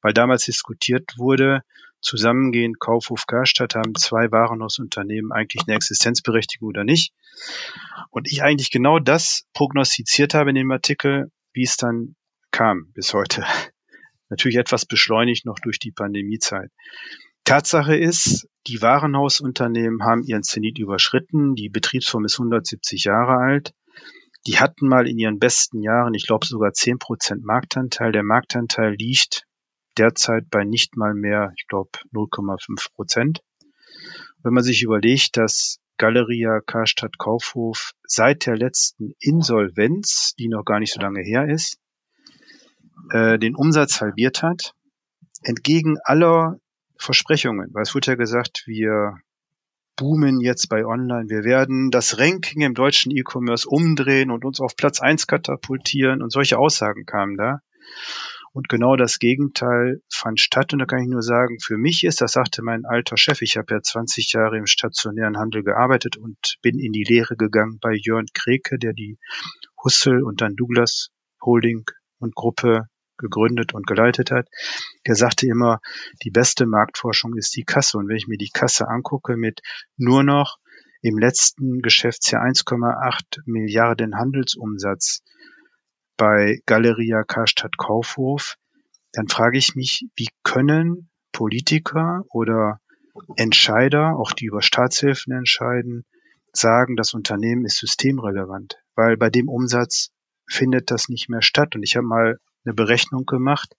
[0.00, 1.62] Weil damals diskutiert wurde,
[2.04, 7.12] zusammengehend Kaufhof Karstadt haben zwei Warenhausunternehmen eigentlich eine Existenzberechtigung oder nicht.
[8.10, 12.14] Und ich eigentlich genau das prognostiziert habe in dem Artikel, wie es dann
[12.50, 13.44] kam bis heute.
[14.28, 16.70] Natürlich etwas beschleunigt noch durch die Pandemiezeit.
[17.44, 21.54] Tatsache ist, die Warenhausunternehmen haben ihren Zenit überschritten.
[21.54, 23.74] Die Betriebsform ist 170 Jahre alt.
[24.46, 28.12] Die hatten mal in ihren besten Jahren, ich glaube sogar 10 Prozent Marktanteil.
[28.12, 29.44] Der Marktanteil liegt
[29.98, 33.42] derzeit bei nicht mal mehr, ich glaube 0,5 Prozent.
[34.42, 40.80] Wenn man sich überlegt, dass Galeria Karstadt Kaufhof seit der letzten Insolvenz, die noch gar
[40.80, 41.78] nicht so lange her ist,
[43.10, 44.74] äh, den Umsatz halbiert hat,
[45.42, 46.58] entgegen aller
[46.98, 47.70] Versprechungen.
[47.72, 49.18] Weil es wurde ja gesagt, wir
[49.96, 54.74] boomen jetzt bei Online, wir werden das Ranking im deutschen E-Commerce umdrehen und uns auf
[54.74, 57.60] Platz eins katapultieren und solche Aussagen kamen da.
[58.54, 60.72] Und genau das Gegenteil fand statt.
[60.72, 63.56] Und da kann ich nur sagen, für mich ist, das sagte mein alter Chef, ich
[63.56, 67.92] habe ja 20 Jahre im stationären Handel gearbeitet und bin in die Lehre gegangen bei
[67.92, 69.18] Jörn Kreke, der die
[69.82, 71.08] Hussel und dann Douglas
[71.42, 71.84] Holding
[72.20, 72.88] und Gruppe
[73.18, 74.48] gegründet und geleitet hat,
[75.06, 75.80] der sagte immer,
[76.22, 77.98] die beste Marktforschung ist die Kasse.
[77.98, 79.62] Und wenn ich mir die Kasse angucke mit
[79.96, 80.58] nur noch
[81.02, 85.22] im letzten Geschäftsjahr 1,8 Milliarden Handelsumsatz
[86.16, 88.56] bei Galeria Karstadt Kaufhof,
[89.12, 92.80] dann frage ich mich, wie können Politiker oder
[93.36, 96.04] Entscheider, auch die über Staatshilfen entscheiden,
[96.52, 100.10] sagen, das Unternehmen ist systemrelevant, weil bei dem Umsatz
[100.48, 101.74] findet das nicht mehr statt.
[101.74, 103.74] Und ich habe mal eine Berechnung gemacht.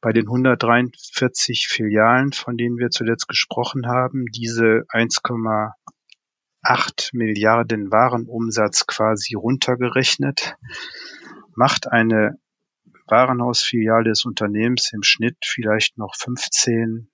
[0.00, 9.34] Bei den 143 Filialen, von denen wir zuletzt gesprochen haben, diese 1,8 Milliarden Warenumsatz quasi
[9.34, 10.56] runtergerechnet,
[11.54, 12.38] macht eine
[13.06, 17.10] Warenhausfiliale des Unternehmens im Schnitt vielleicht noch 15,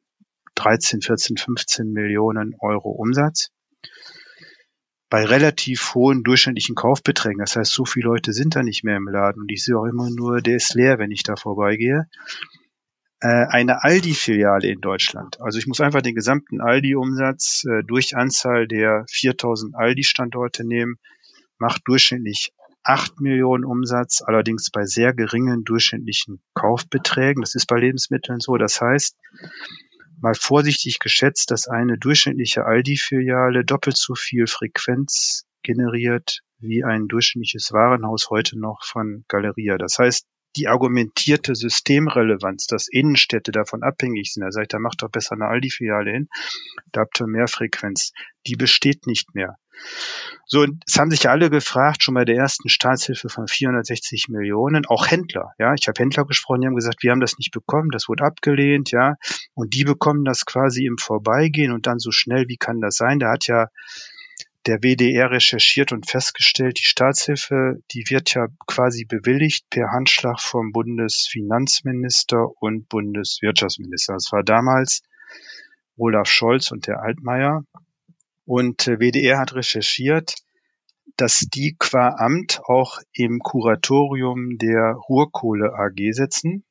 [0.54, 3.50] 13, 14, 15 Millionen Euro Umsatz
[5.10, 7.38] bei relativ hohen durchschnittlichen Kaufbeträgen.
[7.38, 9.86] Das heißt, so viele Leute sind da nicht mehr im Laden und ich sehe auch
[9.86, 12.08] immer nur, der ist leer, wenn ich da vorbeigehe.
[13.20, 15.40] Äh, eine Aldi-Filiale in Deutschland.
[15.40, 20.98] Also ich muss einfach den gesamten Aldi-Umsatz äh, durch Anzahl der 4000 Aldi-Standorte nehmen,
[21.58, 22.52] macht durchschnittlich
[22.88, 27.42] 8 Millionen Umsatz, allerdings bei sehr geringen durchschnittlichen Kaufbeträgen.
[27.42, 28.56] Das ist bei Lebensmitteln so.
[28.56, 29.14] Das heißt,
[30.20, 37.72] mal vorsichtig geschätzt, dass eine durchschnittliche Aldi-Filiale doppelt so viel Frequenz generiert wie ein durchschnittliches
[37.72, 39.76] Warenhaus heute noch von Galeria.
[39.76, 40.26] Das heißt,
[40.58, 45.46] die argumentierte Systemrelevanz, dass Innenstädte davon abhängig sind, da sagt, da macht doch besser eine
[45.46, 46.28] Aldi-Filiale hin,
[46.92, 48.12] da habt ihr mehr Frequenz,
[48.46, 49.56] die besteht nicht mehr.
[50.46, 54.86] So, es haben sich ja alle gefragt, schon bei der ersten Staatshilfe von 460 Millionen,
[54.86, 57.90] auch Händler, ja, ich habe Händler gesprochen, die haben gesagt, wir haben das nicht bekommen,
[57.92, 59.14] das wurde abgelehnt, ja,
[59.54, 63.20] und die bekommen das quasi im Vorbeigehen und dann so schnell, wie kann das sein?
[63.20, 63.68] Da hat ja
[64.66, 70.72] der WDR recherchiert und festgestellt, die Staatshilfe, die wird ja quasi bewilligt per Handschlag vom
[70.72, 74.14] Bundesfinanzminister und Bundeswirtschaftsminister.
[74.14, 75.02] Das war damals
[75.96, 77.64] Olaf Scholz und der Altmaier.
[78.44, 80.34] Und äh, WDR hat recherchiert,
[81.16, 86.64] dass die qua Amt auch im Kuratorium der Ruhrkohle AG sitzen.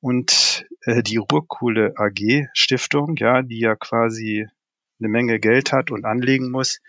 [0.00, 4.46] Und äh, die Ruhrkohle AG Stiftung, ja, die ja quasi
[5.00, 6.80] eine Menge Geld hat und anlegen muss,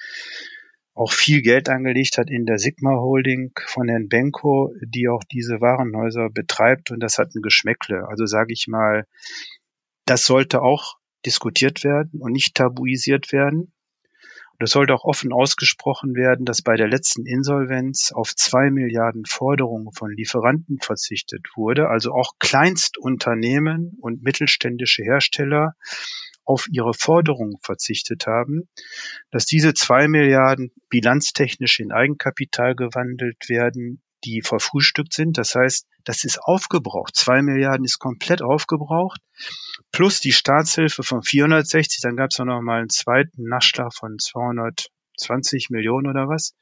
[0.93, 5.61] auch viel Geld angelegt hat in der Sigma Holding von Herrn Benko, die auch diese
[5.61, 8.05] Warenhäuser betreibt und das hat ein Geschmäckle.
[8.07, 9.05] Also sage ich mal,
[10.05, 10.95] das sollte auch
[11.25, 13.71] diskutiert werden und nicht tabuisiert werden.
[14.59, 19.23] Und es sollte auch offen ausgesprochen werden, dass bei der letzten Insolvenz auf zwei Milliarden
[19.25, 25.75] Forderungen von Lieferanten verzichtet wurde, also auch Kleinstunternehmen und mittelständische Hersteller
[26.43, 28.67] auf ihre Forderungen verzichtet haben,
[29.31, 35.37] dass diese zwei Milliarden bilanztechnisch in Eigenkapital gewandelt werden, die verfrühstückt sind.
[35.37, 37.15] Das heißt, das ist aufgebraucht.
[37.15, 39.21] Zwei Milliarden ist komplett aufgebraucht.
[39.91, 42.01] Plus die Staatshilfe von 460.
[42.01, 46.53] Dann gab es noch mal einen zweiten Nachschlag von 220 Millionen oder was.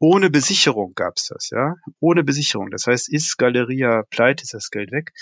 [0.00, 2.70] Ohne Besicherung gab's das, ja, ohne Besicherung.
[2.70, 5.12] Das heißt, ist Galeria pleite, ist das Geld weg.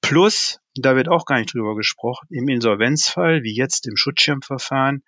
[0.00, 5.02] Plus, da wird auch gar nicht drüber gesprochen, im Insolvenzfall, wie jetzt im Schutzschirmverfahren,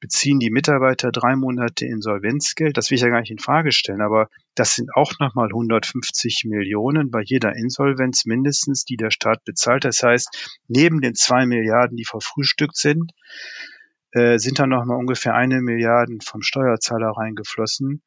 [0.00, 2.76] beziehen die Mitarbeiter drei Monate Insolvenzgeld.
[2.76, 6.44] Das will ich ja gar nicht in Frage stellen, aber das sind auch nochmal 150
[6.46, 9.84] Millionen bei jeder Insolvenz mindestens, die der Staat bezahlt.
[9.84, 13.12] Das heißt, neben den zwei Milliarden, die verfrühstückt sind,
[14.12, 18.02] äh, sind dann nochmal ungefähr eine Milliarde vom Steuerzahler reingeflossen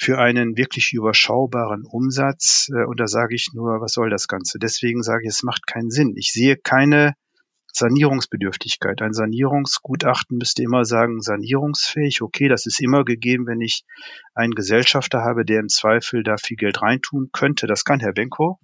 [0.00, 2.70] für einen wirklich überschaubaren Umsatz.
[2.74, 4.58] Äh, und da sage ich nur, was soll das Ganze?
[4.58, 6.14] Deswegen sage ich, es macht keinen Sinn.
[6.16, 7.12] Ich sehe keine
[7.74, 9.02] Sanierungsbedürftigkeit.
[9.02, 12.22] Ein Sanierungsgutachten müsste immer sagen, sanierungsfähig.
[12.22, 13.84] Okay, das ist immer gegeben, wenn ich
[14.34, 17.66] einen Gesellschafter habe, der im Zweifel da viel Geld reintun könnte.
[17.66, 18.58] Das kann Herr Benko.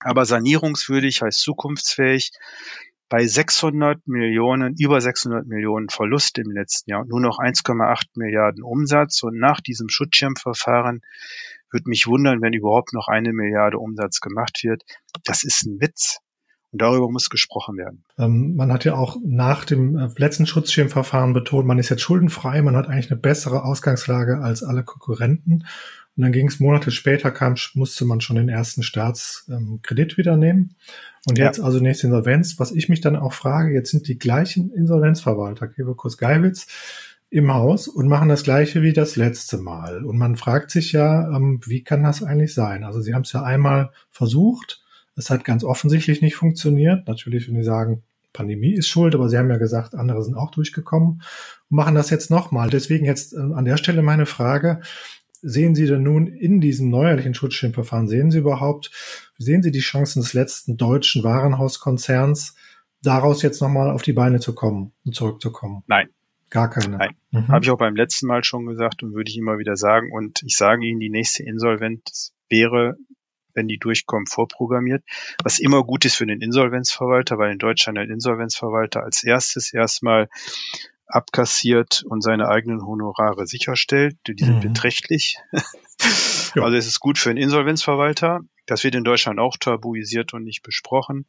[0.00, 2.30] Aber sanierungswürdig heißt zukunftsfähig
[3.14, 9.22] bei 600 Millionen, über 600 Millionen Verlust im letzten Jahr, nur noch 1,8 Milliarden Umsatz.
[9.22, 11.00] Und nach diesem Schutzschirmverfahren
[11.70, 14.82] würde mich wundern, wenn überhaupt noch eine Milliarde Umsatz gemacht wird.
[15.22, 16.18] Das ist ein Witz.
[16.72, 18.04] Und darüber muss gesprochen werden.
[18.18, 22.62] Ähm, man hat ja auch nach dem äh, letzten Schutzschirmverfahren betont, man ist jetzt schuldenfrei,
[22.62, 25.66] man hat eigentlich eine bessere Ausgangslage als alle Konkurrenten.
[26.16, 30.36] Und dann ging es Monate später, kam, musste man schon den ersten Staatskredit ähm, wieder
[30.36, 30.76] nehmen.
[31.26, 31.64] Und jetzt ja.
[31.64, 32.58] also nächste Insolvenz.
[32.58, 36.66] Was ich mich dann auch frage, jetzt sind die gleichen Insolvenzverwalter, Kebekus Geiwitz,
[37.30, 40.04] im Haus und machen das gleiche wie das letzte Mal.
[40.04, 42.84] Und man fragt sich ja, ähm, wie kann das eigentlich sein?
[42.84, 44.84] Also sie haben es ja einmal versucht,
[45.16, 47.08] es hat ganz offensichtlich nicht funktioniert.
[47.08, 50.50] Natürlich, wenn sie sagen, Pandemie ist schuld, aber sie haben ja gesagt, andere sind auch
[50.50, 51.22] durchgekommen
[51.70, 52.70] und machen das jetzt nochmal.
[52.70, 54.80] Deswegen jetzt äh, an der Stelle meine Frage,
[55.44, 58.90] sehen Sie denn nun in diesem neuerlichen Schutzschirmverfahren, sehen Sie überhaupt,
[59.38, 62.56] sehen Sie die Chancen des letzten deutschen Warenhauskonzerns,
[63.02, 65.84] daraus jetzt nochmal auf die Beine zu kommen und zurückzukommen?
[65.86, 66.08] Nein.
[66.50, 66.98] Gar keine.
[66.98, 67.16] Nein.
[67.32, 67.48] Mhm.
[67.48, 70.12] Habe ich auch beim letzten Mal schon gesagt und würde ich immer wieder sagen.
[70.12, 72.96] Und ich sage Ihnen, die nächste Insolvenz wäre,
[73.54, 75.02] wenn die durchkommen, vorprogrammiert.
[75.42, 80.28] Was immer gut ist für den Insolvenzverwalter, weil in Deutschland ein Insolvenzverwalter als erstes erstmal
[81.06, 84.16] abkassiert und seine eigenen Honorare sicherstellt.
[84.26, 84.72] Die sind mhm.
[84.72, 85.38] beträchtlich.
[86.54, 86.62] ja.
[86.62, 88.40] Also es ist gut für einen Insolvenzverwalter.
[88.66, 91.26] Das wird in Deutschland auch tabuisiert und nicht besprochen.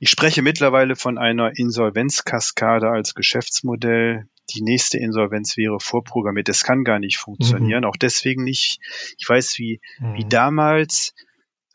[0.00, 4.26] Ich spreche mittlerweile von einer Insolvenzkaskade als Geschäftsmodell.
[4.50, 6.48] Die nächste Insolvenz wäre vorprogrammiert.
[6.48, 7.82] Das kann gar nicht funktionieren.
[7.82, 7.88] Mhm.
[7.88, 8.80] Auch deswegen nicht.
[9.16, 10.14] Ich weiß, wie, mhm.
[10.14, 11.14] wie damals,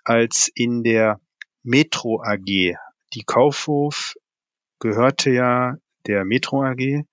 [0.04, 1.22] als in der
[1.64, 2.76] Metro AG
[3.14, 4.16] die Kaufhof
[4.80, 7.04] gehörte ja der Metro AG.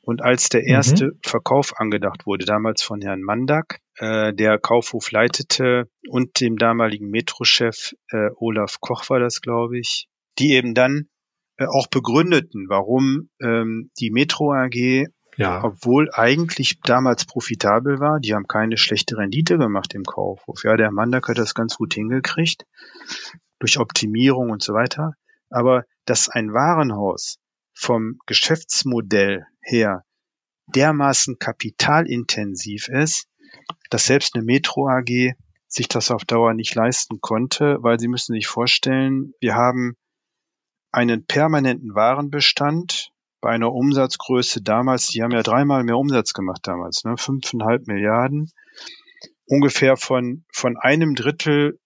[0.00, 1.18] Und als der erste mhm.
[1.22, 7.92] Verkauf angedacht wurde, damals von Herrn Mandak, äh, der Kaufhof leitete und dem damaligen Metro-Chef
[8.10, 11.08] äh, Olaf Koch war das, glaube ich, die eben dann
[11.58, 15.62] äh, auch begründeten, warum ähm, die Metro AG, ja.
[15.62, 20.64] obwohl eigentlich damals profitabel war, die haben keine schlechte Rendite gemacht im Kaufhof.
[20.64, 22.64] Ja, der Mandak hat das ganz gut hingekriegt
[23.58, 25.12] durch Optimierung und so weiter.
[25.50, 27.38] Aber dass ein Warenhaus
[27.78, 30.04] vom Geschäftsmodell her
[30.74, 33.28] dermaßen kapitalintensiv ist,
[33.90, 35.34] dass selbst eine Metro AG
[35.68, 39.96] sich das auf Dauer nicht leisten konnte, weil Sie müssen sich vorstellen, wir haben
[40.90, 47.04] einen permanenten Warenbestand bei einer Umsatzgröße damals, die haben ja dreimal mehr Umsatz gemacht damals,
[47.04, 48.50] ne, fünfeinhalb Milliarden,
[49.46, 51.78] ungefähr von, von einem Drittel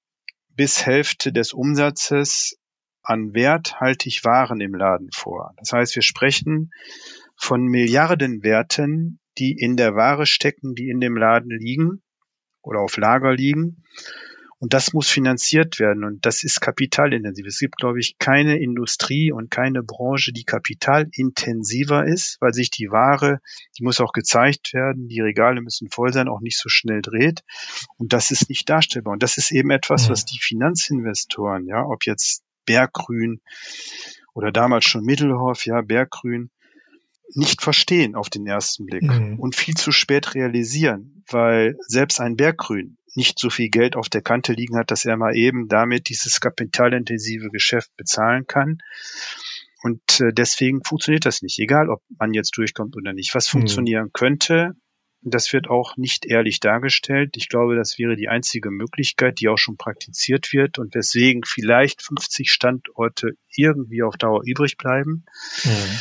[0.48, 2.56] bis Hälfte des Umsatzes
[3.02, 5.54] an Wert halte ich Waren im Laden vor.
[5.58, 6.70] Das heißt, wir sprechen
[7.36, 12.02] von Milliardenwerten, die in der Ware stecken, die in dem Laden liegen
[12.62, 13.82] oder auf Lager liegen.
[14.62, 16.04] Und das muss finanziert werden.
[16.04, 17.46] Und das ist kapitalintensiv.
[17.46, 22.92] Es gibt, glaube ich, keine Industrie und keine Branche, die kapitalintensiver ist, weil sich die
[22.92, 23.40] Ware,
[23.76, 27.42] die muss auch gezeigt werden, die Regale müssen voll sein, auch nicht so schnell dreht.
[27.96, 29.14] Und das ist nicht darstellbar.
[29.14, 33.40] Und das ist eben etwas, was die Finanzinvestoren, ja, ob jetzt Berggrün
[34.34, 36.50] oder damals schon Mittelhoff, ja, Berggrün,
[37.34, 39.38] nicht verstehen auf den ersten Blick mhm.
[39.38, 44.22] und viel zu spät realisieren, weil selbst ein Berggrün nicht so viel Geld auf der
[44.22, 48.78] Kante liegen hat, dass er mal eben damit dieses kapitalintensive Geschäft bezahlen kann.
[49.82, 53.34] Und äh, deswegen funktioniert das nicht, egal ob man jetzt durchkommt oder nicht.
[53.34, 53.58] Was mhm.
[53.58, 54.74] funktionieren könnte,
[55.22, 57.36] das wird auch nicht ehrlich dargestellt.
[57.36, 62.02] Ich glaube, das wäre die einzige Möglichkeit, die auch schon praktiziert wird und weswegen vielleicht
[62.02, 65.24] 50 Standorte irgendwie auf Dauer übrig bleiben.
[65.64, 65.98] Mhm.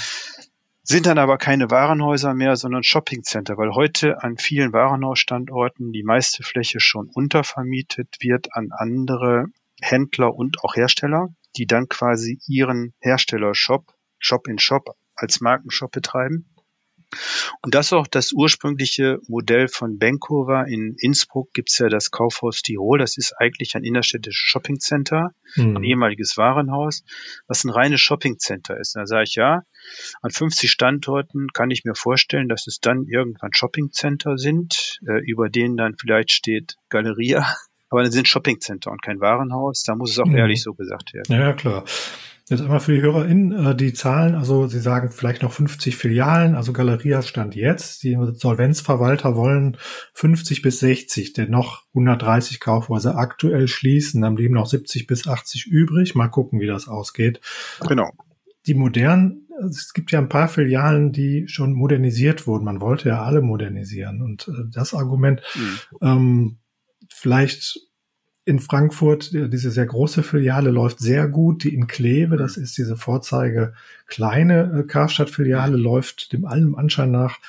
[0.83, 6.41] Sind dann aber keine Warenhäuser mehr, sondern Shoppingcenter, weil heute an vielen Warenhausstandorten die meiste
[6.43, 9.45] Fläche schon untervermietet wird an andere
[9.79, 16.51] Händler und auch Hersteller, die dann quasi ihren Hersteller-Shop, Shop in Shop als Markenshop betreiben.
[17.61, 20.67] Und das ist auch das ursprüngliche Modell von Benko war.
[20.67, 22.99] In Innsbruck gibt's ja das Kaufhaus Tirol.
[22.99, 25.77] Das ist eigentlich ein innerstädtisches Shoppingcenter, mhm.
[25.77, 27.03] ein ehemaliges Warenhaus,
[27.47, 28.95] was ein reines Shoppingcenter ist.
[28.95, 29.63] Da sage ich ja,
[30.21, 35.49] an 50 Standorten kann ich mir vorstellen, dass es dann irgendwann Shoppingcenter sind, äh, über
[35.49, 37.45] denen dann vielleicht steht Galeria.
[37.89, 39.83] Aber dann sind Shoppingcenter und kein Warenhaus.
[39.83, 40.37] Da muss es auch mhm.
[40.37, 41.37] ehrlich so gesagt werden.
[41.37, 41.83] Ja, klar.
[42.49, 46.55] Jetzt einmal für die HörerInnen äh, die Zahlen, also Sie sagen vielleicht noch 50 Filialen,
[46.55, 49.77] also Galeria stand jetzt, die Solvenzverwalter wollen
[50.13, 55.67] 50 bis 60, denn noch 130 Kaufhäuser aktuell schließen, dann blieben noch 70 bis 80
[55.67, 57.41] übrig, mal gucken, wie das ausgeht.
[57.87, 58.11] Genau.
[58.65, 63.23] Die modernen, es gibt ja ein paar Filialen, die schon modernisiert wurden, man wollte ja
[63.23, 64.21] alle modernisieren.
[64.21, 65.77] Und äh, das Argument, mhm.
[66.01, 66.57] ähm,
[67.09, 67.79] vielleicht
[68.43, 71.63] in Frankfurt, diese sehr große Filiale läuft sehr gut.
[71.63, 73.73] Die in Kleve, das ist diese Vorzeige
[74.07, 77.39] kleine äh, Karstadt-Filiale, läuft dem allem Anschein nach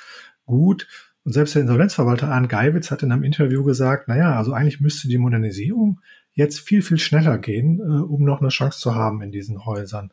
[0.45, 0.87] gut.
[1.23, 5.07] Und selbst der Insolvenzverwalter Arndt Geiwitz hat in einem Interview gesagt, naja, also eigentlich müsste
[5.07, 5.99] die Modernisierung
[6.33, 10.11] jetzt viel, viel schneller gehen, äh, um noch eine Chance zu haben in diesen Häusern.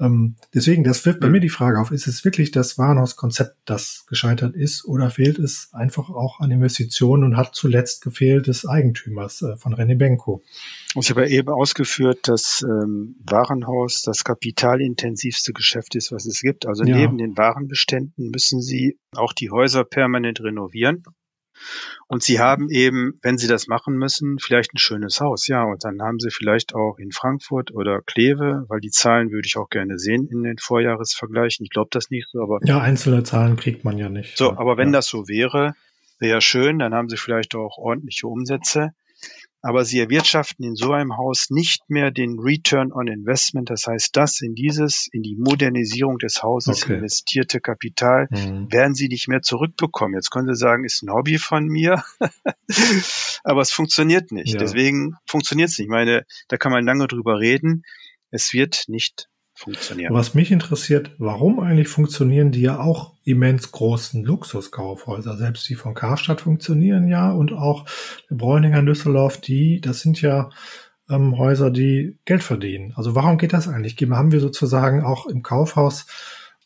[0.00, 1.32] Ähm, deswegen, das wirft bei hm.
[1.32, 5.70] mir die Frage auf, ist es wirklich das Warenhauskonzept, das gescheitert ist, oder fehlt es
[5.72, 10.42] einfach auch an Investitionen und hat zuletzt gefehlt des Eigentümers äh, von René Benko?
[10.94, 16.66] Ich habe ja eben ausgeführt, dass ähm, Warenhaus das kapitalintensivste Geschäft ist, was es gibt.
[16.66, 16.96] Also ja.
[16.96, 21.02] neben den Warenbeständen müssen Sie auch die Häuser permanent renovieren.
[22.06, 25.64] Und sie haben eben, wenn sie das machen müssen, vielleicht ein schönes Haus, ja.
[25.64, 29.56] Und dann haben sie vielleicht auch in Frankfurt oder Kleve, weil die Zahlen würde ich
[29.56, 31.64] auch gerne sehen in den Vorjahresvergleichen.
[31.64, 32.60] Ich glaube das nicht so, aber.
[32.64, 34.38] Ja, einzelne Zahlen kriegt man ja nicht.
[34.38, 34.98] So, aber wenn ja.
[34.98, 35.74] das so wäre,
[36.18, 38.92] wäre schön, dann haben sie vielleicht auch ordentliche Umsätze
[39.60, 43.70] aber sie erwirtschaften in so einem Haus nicht mehr den Return on Investment.
[43.70, 46.94] Das heißt, das in dieses, in die Modernisierung des Hauses okay.
[46.94, 48.70] investierte Kapital mhm.
[48.70, 50.14] werden sie nicht mehr zurückbekommen.
[50.14, 52.02] Jetzt können Sie sagen, ist ein Hobby von mir,
[53.44, 54.54] aber es funktioniert nicht.
[54.54, 54.60] Ja.
[54.60, 55.86] Deswegen funktioniert es nicht.
[55.86, 57.82] Ich meine, da kann man lange drüber reden.
[58.30, 60.14] Es wird nicht funktionieren.
[60.14, 65.36] Was mich interessiert, warum eigentlich funktionieren die ja auch immens großen Luxuskaufhäuser?
[65.36, 67.84] Selbst die von Karstadt funktionieren ja und auch
[68.30, 70.50] der Bräuninger in Düsseldorf, die, das sind ja
[71.10, 72.92] ähm, Häuser, die Geld verdienen.
[72.96, 73.96] Also warum geht das eigentlich?
[74.10, 76.06] Haben wir sozusagen auch im Kaufhaus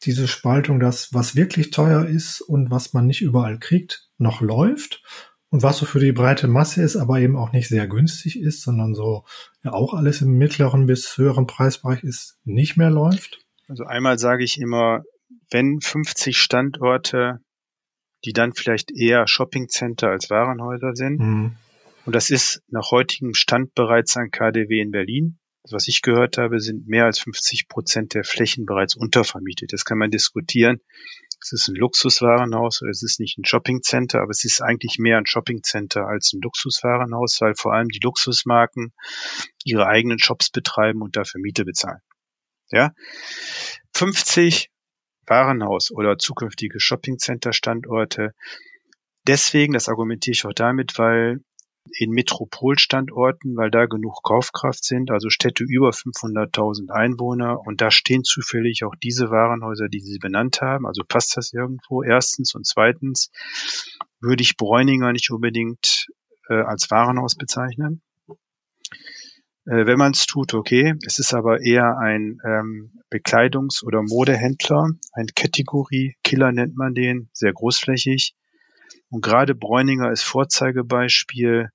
[0.03, 5.03] diese Spaltung, dass was wirklich teuer ist und was man nicht überall kriegt, noch läuft?
[5.49, 8.63] Und was so für die breite Masse ist, aber eben auch nicht sehr günstig ist,
[8.63, 9.25] sondern so
[9.65, 13.39] ja auch alles im mittleren bis höheren Preisbereich ist, nicht mehr läuft?
[13.69, 15.03] Also einmal sage ich immer,
[15.51, 17.39] wenn 50 Standorte,
[18.25, 21.57] die dann vielleicht eher Shoppingcenter als Warenhäuser sind, mhm.
[22.07, 25.39] und das ist nach heutigem Stand bereits ein KDW in Berlin,
[25.71, 29.73] was ich gehört habe, sind mehr als 50 Prozent der Flächen bereits untervermietet.
[29.73, 30.81] Das kann man diskutieren.
[31.43, 35.27] Es ist ein Luxuswarenhaus, es ist nicht ein Shoppingcenter, aber es ist eigentlich mehr ein
[35.27, 38.93] Shoppingcenter als ein Luxuswarenhaus, weil vor allem die Luxusmarken
[39.65, 42.01] ihre eigenen Shops betreiben und dafür Miete bezahlen.
[42.71, 42.93] Ja,
[43.93, 44.71] 50
[45.27, 48.35] Warenhaus oder zukünftige Shoppingcenter-Standorte.
[49.27, 51.41] Deswegen, das argumentiere ich auch damit, weil
[51.99, 58.25] in Metropolstandorten, weil da genug Kaufkraft sind, also Städte über 500.000 Einwohner und da stehen
[58.25, 60.87] zufällig auch diese Warenhäuser, die Sie benannt haben.
[60.87, 62.03] Also passt das irgendwo?
[62.03, 63.31] Erstens und zweitens
[64.21, 66.07] würde ich Bräuninger nicht unbedingt
[66.49, 68.03] äh, als Warenhaus bezeichnen.
[69.65, 70.95] Äh, wenn man es tut, okay.
[71.05, 77.53] Es ist aber eher ein ähm, Bekleidungs- oder Modehändler, ein Kategorie-Killer nennt man den, sehr
[77.53, 78.35] großflächig
[79.13, 81.69] und gerade Bräuninger ist Vorzeigebeispiel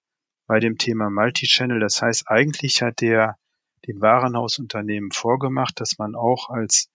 [0.47, 1.79] bei dem Thema Multichannel.
[1.79, 3.37] Das heißt, eigentlich hat der
[3.85, 6.89] den Warenhausunternehmen vorgemacht, dass man auch als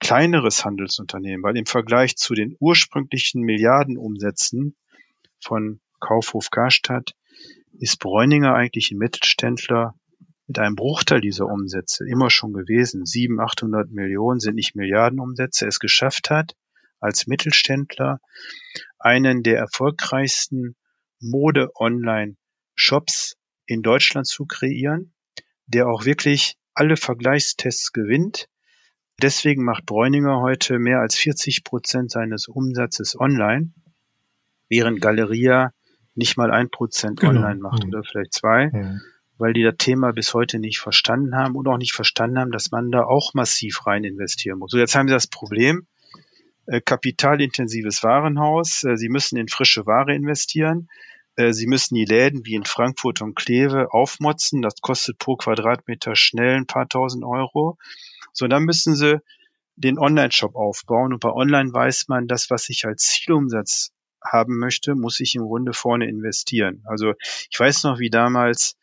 [0.00, 4.76] kleineres Handelsunternehmen, weil im Vergleich zu den ursprünglichen Milliardenumsätzen
[5.38, 7.12] von Kaufhof Karstadt
[7.78, 9.94] ist Bräuninger eigentlich ein Mittelständler
[10.46, 13.04] mit einem Bruchteil dieser Umsätze immer schon gewesen.
[13.04, 16.54] 700, 800 Millionen sind nicht Milliardenumsätze, es geschafft hat,
[17.02, 18.20] als Mittelständler
[18.98, 20.76] einen der erfolgreichsten
[21.20, 23.36] Mode-Online-Shops
[23.66, 25.12] in Deutschland zu kreieren,
[25.66, 28.48] der auch wirklich alle Vergleichstests gewinnt.
[29.20, 33.72] Deswegen macht Bräuninger heute mehr als 40 Prozent seines Umsatzes online,
[34.68, 35.72] während Galeria
[36.14, 37.32] nicht mal ein Prozent genau.
[37.32, 39.00] online macht oder vielleicht zwei, mhm.
[39.38, 42.70] weil die das Thema bis heute nicht verstanden haben und auch nicht verstanden haben, dass
[42.70, 44.72] man da auch massiv rein investieren muss.
[44.72, 45.86] So, jetzt haben sie das Problem,
[46.80, 48.84] kapitalintensives Warenhaus.
[48.84, 50.88] Äh, Sie müssen in frische Ware investieren.
[51.36, 54.62] Äh, Sie müssen die Läden wie in Frankfurt und Kleve aufmotzen.
[54.62, 57.78] Das kostet pro Quadratmeter schnell ein paar tausend Euro.
[58.32, 59.20] So, dann müssen Sie
[59.76, 63.90] den Online-Shop aufbauen und bei Online weiß man, das, was ich als Zielumsatz
[64.22, 66.82] haben möchte, muss ich im Grunde vorne investieren.
[66.86, 67.14] Also
[67.50, 68.76] ich weiß noch, wie damals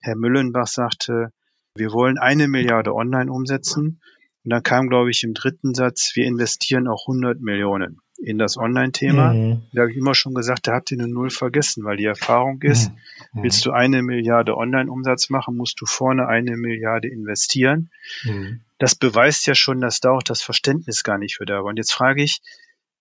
[0.00, 1.32] Herr Müllenbach sagte,
[1.74, 4.00] wir wollen eine Milliarde online umsetzen.
[4.44, 8.56] Und dann kam, glaube ich, im dritten Satz, wir investieren auch 100 Millionen in das
[8.56, 9.32] Online-Thema.
[9.32, 9.62] Mhm.
[9.72, 12.60] Da habe ich immer schon gesagt, da habt ihr eine Null vergessen, weil die Erfahrung
[12.62, 12.90] ist,
[13.32, 13.42] mhm.
[13.42, 17.90] willst du eine Milliarde Online-Umsatz machen, musst du vorne eine Milliarde investieren.
[18.24, 18.60] Mhm.
[18.78, 21.70] Das beweist ja schon, dass da auch das Verständnis gar nicht für da war.
[21.70, 22.40] Und jetzt frage ich,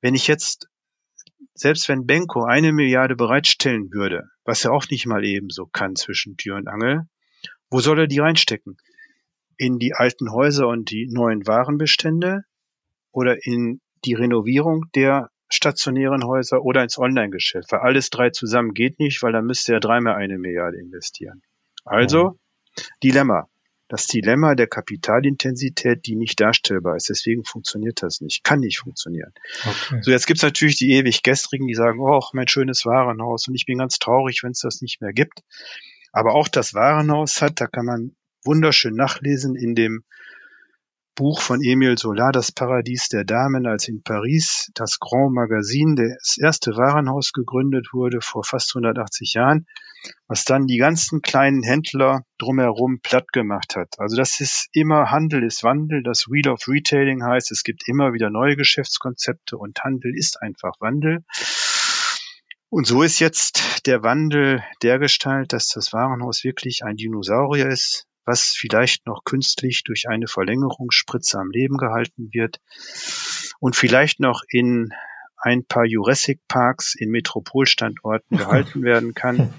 [0.01, 0.69] wenn ich jetzt
[1.55, 6.37] selbst wenn Benko eine Milliarde bereitstellen würde, was er auch nicht mal ebenso kann zwischen
[6.37, 7.07] Tür und Angel,
[7.69, 8.77] wo soll er die reinstecken?
[9.63, 12.43] In die alten Häuser und die neuen Warenbestände
[13.11, 17.71] oder in die Renovierung der stationären Häuser oder ins Online-Geschäft?
[17.71, 21.41] Weil alles drei zusammen geht nicht, weil dann müsste er dreimal eine Milliarde investieren.
[21.85, 22.37] Also,
[23.03, 23.47] Dilemma
[23.93, 27.09] das Dilemma der Kapitalintensität, die nicht darstellbar ist.
[27.09, 29.31] Deswegen funktioniert das nicht, kann nicht funktionieren.
[29.61, 29.99] Okay.
[30.01, 33.67] So, jetzt gibt's natürlich die ewig Gestrigen, die sagen, oh, mein schönes Warenhaus und ich
[33.67, 35.43] bin ganz traurig, wenn es das nicht mehr gibt.
[36.11, 38.15] Aber auch das Warenhaus hat, da kann man
[38.45, 40.03] wunderschön nachlesen in dem
[41.15, 46.37] Buch von Emile Solar, Das Paradies der Damen, als in Paris das Grand Magazine, das
[46.39, 49.67] erste Warenhaus gegründet wurde vor fast 180 Jahren,
[50.27, 53.99] was dann die ganzen kleinen Händler drumherum platt gemacht hat.
[53.99, 58.13] Also das ist immer Handel ist Wandel, das Wheel of Retailing heißt, es gibt immer
[58.13, 61.23] wieder neue Geschäftskonzepte und Handel ist einfach Wandel.
[62.69, 68.53] Und so ist jetzt der Wandel dergestalt, dass das Warenhaus wirklich ein Dinosaurier ist, was
[68.55, 72.59] vielleicht noch künstlich durch eine Verlängerungsspritze am Leben gehalten wird
[73.59, 74.93] und vielleicht noch in
[75.37, 79.53] ein paar Jurassic Parks in Metropolstandorten gehalten werden kann,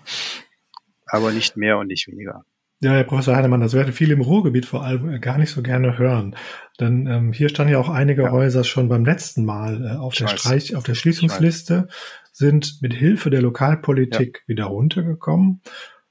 [1.07, 2.45] aber nicht mehr und nicht weniger.
[2.81, 5.97] Ja, Herr Professor Heinemann, das werden viele im Ruhrgebiet vor allem gar nicht so gerne
[5.97, 6.37] hören.
[6.81, 8.31] Denn ähm, hier standen ja auch einige ja.
[8.31, 11.89] Häuser schon beim letzten Mal äh, auf, der Streich, auf der Schließungsliste,
[12.33, 14.49] sind mit Hilfe der Lokalpolitik ja.
[14.49, 15.63] wieder runtergekommen.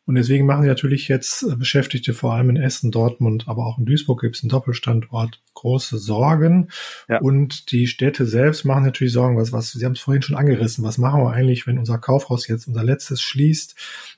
[0.05, 3.77] Und deswegen machen sie natürlich jetzt äh, Beschäftigte vor allem in Essen, Dortmund, aber auch
[3.77, 6.69] in Duisburg gibt es einen Doppelstandort große Sorgen.
[7.07, 7.19] Ja.
[7.19, 10.83] Und die Städte selbst machen natürlich Sorgen, was, was, Sie haben es vorhin schon angerissen.
[10.83, 13.75] Was machen wir eigentlich, wenn unser Kaufhaus jetzt unser letztes schließt?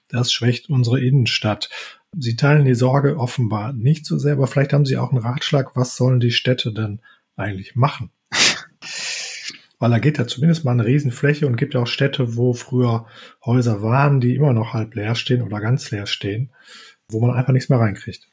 [0.10, 1.70] Das schwächt unsere Innenstadt.
[2.18, 5.76] Sie teilen die Sorge offenbar nicht so sehr, aber vielleicht haben Sie auch einen Ratschlag,
[5.76, 7.02] was sollen die Städte denn
[7.36, 8.10] eigentlich machen?
[9.80, 13.06] weil da geht ja zumindest mal eine Riesenfläche und gibt ja auch Städte, wo früher
[13.46, 16.52] Häuser waren, die immer noch halb leer stehen oder ganz leer stehen,
[17.10, 18.28] wo man einfach nichts mehr reinkriegt.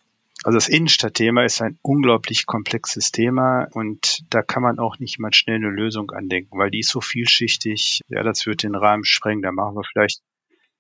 [0.45, 5.33] Also das Innenstadtthema ist ein unglaublich komplexes Thema und da kann man auch nicht mal
[5.33, 8.01] schnell eine Lösung andenken, weil die ist so vielschichtig.
[8.09, 9.43] Ja, das wird den Rahmen sprengen.
[9.43, 10.21] Da machen wir vielleicht,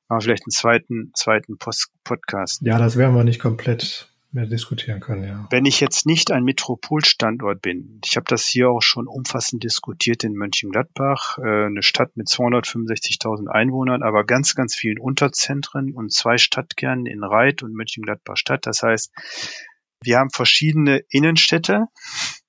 [0.08, 2.62] machen wir vielleicht einen zweiten, zweiten Post Podcast.
[2.62, 5.46] Ja, das werden wir nicht komplett mehr diskutieren können, ja.
[5.50, 10.24] Wenn ich jetzt nicht ein Metropolstandort bin, ich habe das hier auch schon umfassend diskutiert
[10.24, 16.38] in Mönchengladbach, äh, eine Stadt mit 265.000 Einwohnern, aber ganz, ganz vielen Unterzentren und zwei
[16.38, 18.66] Stadtkernen in Reit und Mönchengladbach Stadt.
[18.66, 19.12] Das heißt,
[20.02, 21.86] wir haben verschiedene Innenstädte,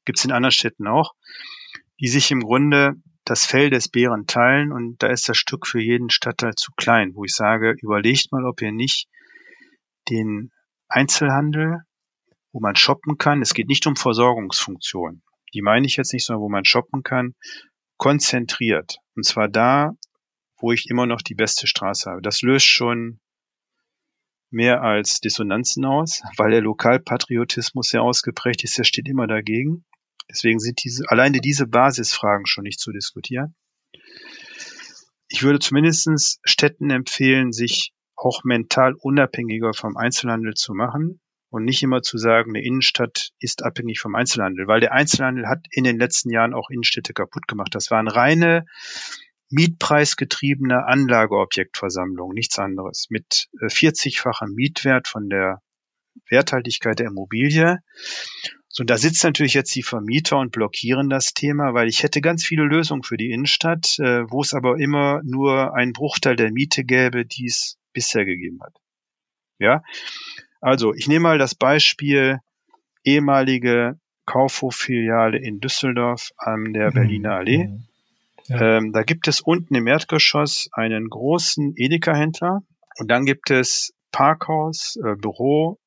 [0.06, 1.14] gibt's in anderen Städten auch,
[2.00, 2.94] die sich im Grunde
[3.26, 7.12] das Fell des Bären teilen und da ist das Stück für jeden Stadtteil zu klein,
[7.14, 9.08] wo ich sage, überlegt mal, ob ihr nicht
[10.10, 10.52] den
[10.94, 11.82] Einzelhandel,
[12.52, 13.42] wo man shoppen kann.
[13.42, 15.24] Es geht nicht um Versorgungsfunktionen.
[15.54, 17.36] Die meine ich jetzt nicht, sondern wo man shoppen kann,
[17.98, 18.98] konzentriert.
[19.16, 19.92] Und zwar da,
[20.58, 22.22] wo ich immer noch die beste Straße habe.
[22.22, 23.20] Das löst schon
[24.50, 29.84] mehr als Dissonanzen aus, weil der Lokalpatriotismus sehr ausgeprägt ist, der steht immer dagegen.
[30.30, 33.56] Deswegen sind diese, alleine diese Basisfragen schon nicht zu diskutieren.
[35.28, 41.20] Ich würde zumindestens Städten empfehlen, sich auch mental unabhängiger vom Einzelhandel zu machen
[41.50, 45.66] und nicht immer zu sagen, eine Innenstadt ist abhängig vom Einzelhandel, weil der Einzelhandel hat
[45.70, 47.76] in den letzten Jahren auch Innenstädte kaputt gemacht.
[47.76, 48.66] Das waren reine
[49.50, 55.62] mietpreisgetriebene Anlageobjektversammlung, nichts anderes, mit 40-fachem äh, Mietwert von der
[56.28, 57.78] Werthaltigkeit der Immobilie.
[58.68, 62.44] So, da sitzen natürlich jetzt die Vermieter und blockieren das Thema, weil ich hätte ganz
[62.44, 66.84] viele Lösungen für die Innenstadt, äh, wo es aber immer nur einen Bruchteil der Miete
[66.84, 68.74] gäbe, die es bisher gegeben hat.
[69.60, 69.84] Ja,
[70.62, 72.40] also ich nehme mal das Beispiel
[73.04, 76.94] ehemalige Kaufhof-Filiale in Düsseldorf an der mhm.
[76.94, 77.68] Berliner Allee.
[77.68, 77.88] Mhm.
[78.48, 78.78] Ja.
[78.78, 82.62] Ähm, da gibt es unten im Erdgeschoss einen großen Edeka-Händler
[82.98, 85.80] und dann gibt es Parkhaus, äh, Büro,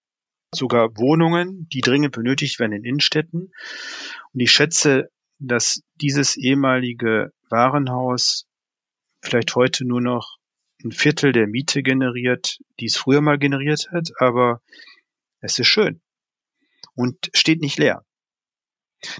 [0.55, 3.53] sogar Wohnungen, die dringend benötigt werden in Innenstädten.
[4.33, 8.47] Und ich schätze, dass dieses ehemalige Warenhaus
[9.23, 10.36] vielleicht heute nur noch
[10.87, 14.61] ein Viertel der Miete generiert, die es früher mal generiert hat, aber
[15.41, 16.01] es ist schön
[16.95, 18.05] und steht nicht leer.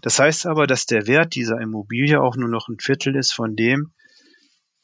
[0.03, 3.55] Das heißt aber, dass der Wert dieser Immobilie auch nur noch ein Viertel ist von
[3.55, 3.93] dem,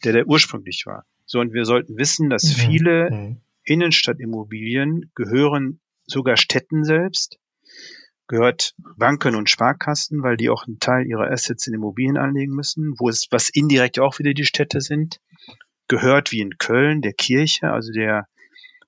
[0.04, 1.06] der der ursprünglich war.
[1.24, 2.60] So, und wir sollten wissen, dass mhm.
[2.60, 3.40] viele mhm.
[3.64, 7.38] Innenstadtimmobilien gehören sogar Städten selbst,
[8.26, 12.94] gehört Banken und Sparkassen, weil die auch einen Teil ihrer Assets in Immobilien anlegen müssen,
[12.98, 15.20] wo es, was indirekt auch wieder die Städte sind,
[15.92, 18.26] gehört wie in Köln der Kirche, also der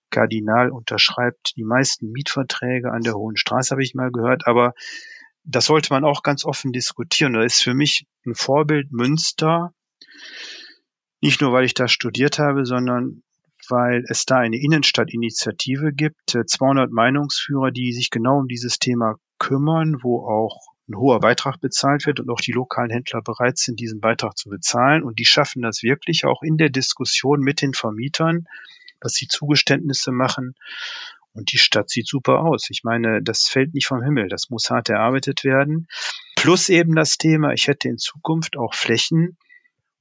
[0.09, 4.72] Kardinal unterschreibt die meisten Mietverträge an der Hohen Straße, habe ich mal gehört, aber
[5.42, 7.34] das sollte man auch ganz offen diskutieren.
[7.34, 9.74] Da ist für mich ein Vorbild Münster,
[11.20, 13.22] nicht nur weil ich da studiert habe, sondern
[13.68, 19.98] weil es da eine Innenstadtinitiative gibt, 200 Meinungsführer, die sich genau um dieses Thema kümmern,
[20.02, 24.01] wo auch ein hoher Beitrag bezahlt wird und auch die lokalen Händler bereit sind, diesen
[24.01, 25.03] Beitrag zu bezahlen.
[25.03, 28.47] Und die schaffen das wirklich auch in der Diskussion mit den Vermietern,
[29.01, 30.55] dass sie Zugeständnisse machen.
[31.32, 32.68] Und die Stadt sieht super aus.
[32.70, 34.28] Ich meine, das fällt nicht vom Himmel.
[34.28, 35.89] Das muss hart erarbeitet werden.
[36.37, 39.37] Plus eben das Thema, ich hätte in Zukunft auch Flächen,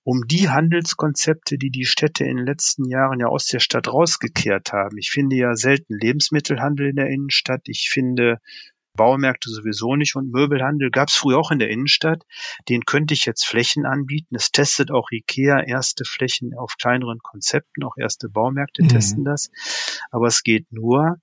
[0.03, 4.73] um die Handelskonzepte, die die Städte in den letzten Jahren ja aus der Stadt rausgekehrt
[4.73, 4.97] haben.
[4.97, 7.61] Ich finde ja selten Lebensmittelhandel in der Innenstadt.
[7.67, 8.39] Ich finde
[8.95, 12.23] Baumärkte sowieso nicht und Möbelhandel gab es früher auch in der Innenstadt.
[12.69, 14.35] Den könnte ich jetzt Flächen anbieten.
[14.35, 18.89] Es testet auch IKEA erste Flächen auf kleineren Konzepten, auch erste Baumärkte mhm.
[18.89, 19.49] testen das.
[20.11, 21.17] Aber es geht nur,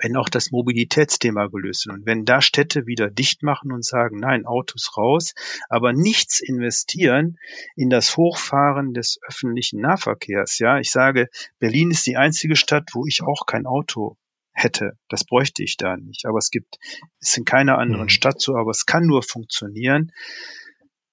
[0.00, 1.92] wenn auch das Mobilitätsthema gelöst ist.
[1.92, 5.34] Und wenn da Städte wieder dicht machen und sagen, nein, Autos raus,
[5.68, 7.38] aber nichts investieren
[7.76, 10.58] in das Hochfahren des öffentlichen Nahverkehrs.
[10.58, 11.28] Ja, ich sage,
[11.58, 14.16] Berlin ist die einzige Stadt, wo ich auch kein Auto
[14.58, 14.98] hätte.
[15.08, 16.26] Das bräuchte ich da nicht.
[16.26, 16.78] Aber es gibt,
[17.20, 18.10] es ist in keiner anderen mhm.
[18.10, 20.12] Stadt so, aber es kann nur funktionieren,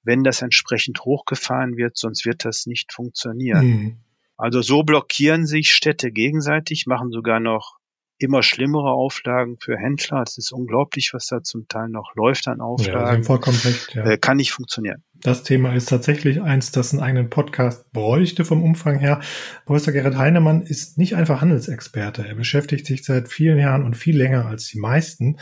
[0.04, 3.66] wenn das entsprechend hochgefahren wird, sonst wird das nicht funktionieren.
[3.66, 3.98] Mhm.
[4.38, 7.78] Also so blockieren sich Städte gegenseitig, machen sogar noch
[8.18, 10.24] immer schlimmere Auflagen für Händler.
[10.26, 13.22] Es ist unglaublich, was da zum Teil noch läuft an Auflagen.
[13.22, 14.06] Ja, vollkommen recht, ja.
[14.06, 15.04] Äh, kann nicht funktionieren.
[15.22, 19.22] Das Thema ist tatsächlich eins, das einen eigenen Podcast bräuchte vom Umfang her.
[19.66, 22.26] Professor Gerhard Heinemann ist nicht einfach Handelsexperte.
[22.28, 25.38] Er beschäftigt sich seit vielen Jahren und viel länger als die meisten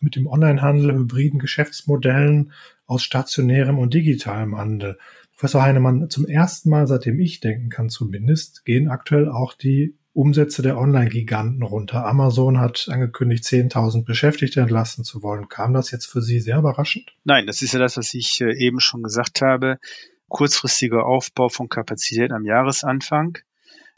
[0.00, 2.52] mit dem Onlinehandel, hybriden Geschäftsmodellen
[2.86, 4.98] aus stationärem und digitalem Handel.
[5.32, 10.60] Professor Heinemann, zum ersten Mal, seitdem ich denken kann zumindest, gehen aktuell auch die Umsätze
[10.60, 12.04] der Online-Giganten runter.
[12.04, 15.48] Amazon hat angekündigt, 10.000 Beschäftigte entlassen zu wollen.
[15.48, 17.14] Kam das jetzt für Sie sehr überraschend?
[17.24, 19.78] Nein, das ist ja das, was ich äh, eben schon gesagt habe.
[20.28, 23.38] Kurzfristiger Aufbau von Kapazität am Jahresanfang,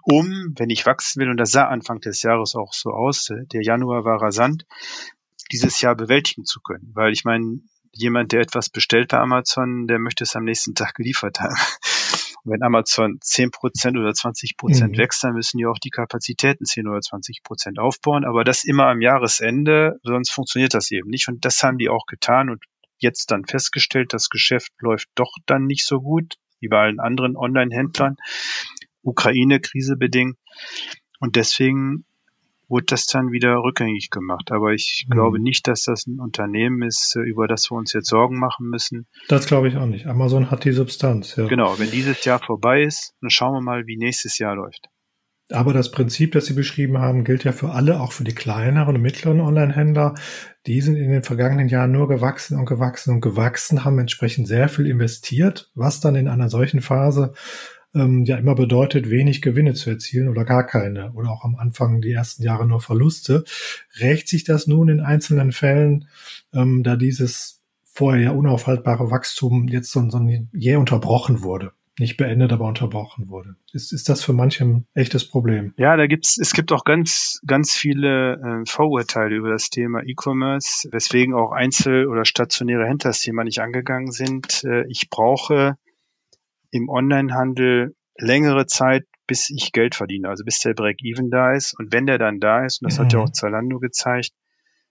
[0.02, 3.46] um, wenn ich wachsen will, und das sah Anfang des Jahres auch so aus, äh,
[3.52, 4.66] der Januar war rasant,
[5.50, 6.92] dieses Jahr bewältigen zu können.
[6.94, 7.58] Weil ich meine,
[7.92, 11.56] jemand, der etwas bestellt bei Amazon, der möchte es am nächsten Tag geliefert haben
[12.44, 14.98] wenn Amazon 10 Prozent oder 20 Prozent mhm.
[14.98, 18.24] wächst, dann müssen die auch die Kapazitäten 10 oder 20 Prozent aufbauen.
[18.24, 21.28] Aber das immer am Jahresende, sonst funktioniert das eben nicht.
[21.28, 22.62] Und das haben die auch getan und
[22.98, 27.36] jetzt dann festgestellt, das Geschäft läuft doch dann nicht so gut, wie bei allen anderen
[27.36, 28.16] Online-Händlern.
[29.02, 30.36] Ukraine-Krise bedingt.
[31.20, 32.04] Und deswegen
[32.74, 34.50] wurde das dann wieder rückgängig gemacht.
[34.50, 35.14] Aber ich mhm.
[35.14, 38.68] glaube nicht, dass das ein Unternehmen ist, äh, über das wir uns jetzt Sorgen machen
[38.68, 39.06] müssen.
[39.28, 40.06] Das glaube ich auch nicht.
[40.06, 41.36] Amazon hat die Substanz.
[41.36, 41.46] Ja.
[41.46, 44.88] Genau, wenn dieses Jahr vorbei ist, dann schauen wir mal, wie nächstes Jahr läuft.
[45.50, 48.96] Aber das Prinzip, das Sie beschrieben haben, gilt ja für alle, auch für die kleineren
[48.96, 50.14] und mittleren Online-Händler.
[50.66, 54.68] Die sind in den vergangenen Jahren nur gewachsen und gewachsen und gewachsen, haben entsprechend sehr
[54.68, 57.34] viel investiert, was dann in einer solchen Phase
[57.94, 62.00] ähm, ja immer bedeutet, wenig Gewinne zu erzielen oder gar keine oder auch am Anfang
[62.00, 63.44] die ersten Jahre nur Verluste.
[63.98, 66.08] Rächt sich das nun in einzelnen Fällen,
[66.52, 70.20] ähm, da dieses vorher ja unaufhaltbare Wachstum jetzt so, so
[70.52, 71.72] jäh unterbrochen wurde?
[71.98, 73.56] nicht beendet, aber unterbrochen wurde.
[73.72, 75.74] Ist, ist das für manche ein echtes Problem?
[75.76, 80.88] Ja, da gibt's, es gibt auch ganz, ganz viele äh, Vorurteile über das Thema E-Commerce,
[80.90, 84.64] weswegen auch Einzel- oder stationäre Händler das Thema nicht angegangen sind.
[84.64, 85.76] Äh, ich brauche
[86.74, 91.78] im Onlinehandel längere Zeit, bis ich Geld verdiene, also bis der Break-Even da ist.
[91.78, 93.04] Und wenn der dann da ist, und das mhm.
[93.04, 93.24] hat ja mhm.
[93.24, 94.32] auch Zalando gezeigt,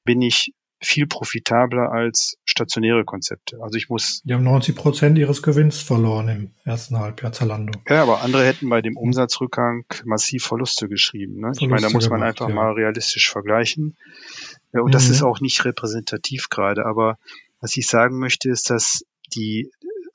[0.06, 3.58] bin ich viel profitabler als stationäre Konzepte.
[3.62, 4.22] Also ich muss.
[4.24, 7.78] Die haben 90 Prozent ihres Gewinns verloren im ersten Halbjahr Zalando.
[7.88, 11.36] Ja, aber andere hätten bei dem Umsatzrückgang massiv Verluste geschrieben.
[11.36, 11.54] Ne?
[11.54, 12.56] Verluste ich meine, da muss man gemacht, einfach ja.
[12.56, 13.96] mal realistisch vergleichen.
[14.74, 14.92] Ja, und mhm.
[14.94, 16.86] das ist auch nicht repräsentativ gerade.
[16.86, 17.18] Aber
[17.62, 19.70] was ich sagen möchte, ist, dass die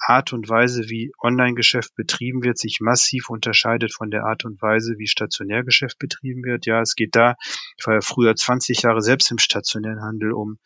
[0.09, 4.95] Art und Weise, wie Online-Geschäft betrieben wird, sich massiv unterscheidet von der Art und Weise,
[4.99, 6.65] wie Stationärgeschäft betrieben wird.
[6.65, 7.37] Ja, es geht da,
[7.77, 10.59] ich war ja früher 20 Jahre selbst im stationären Handel, um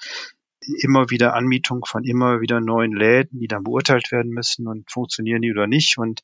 [0.81, 5.43] immer wieder Anmietung von immer wieder neuen Läden, die dann beurteilt werden müssen und funktionieren
[5.43, 5.99] die oder nicht.
[5.99, 6.21] Und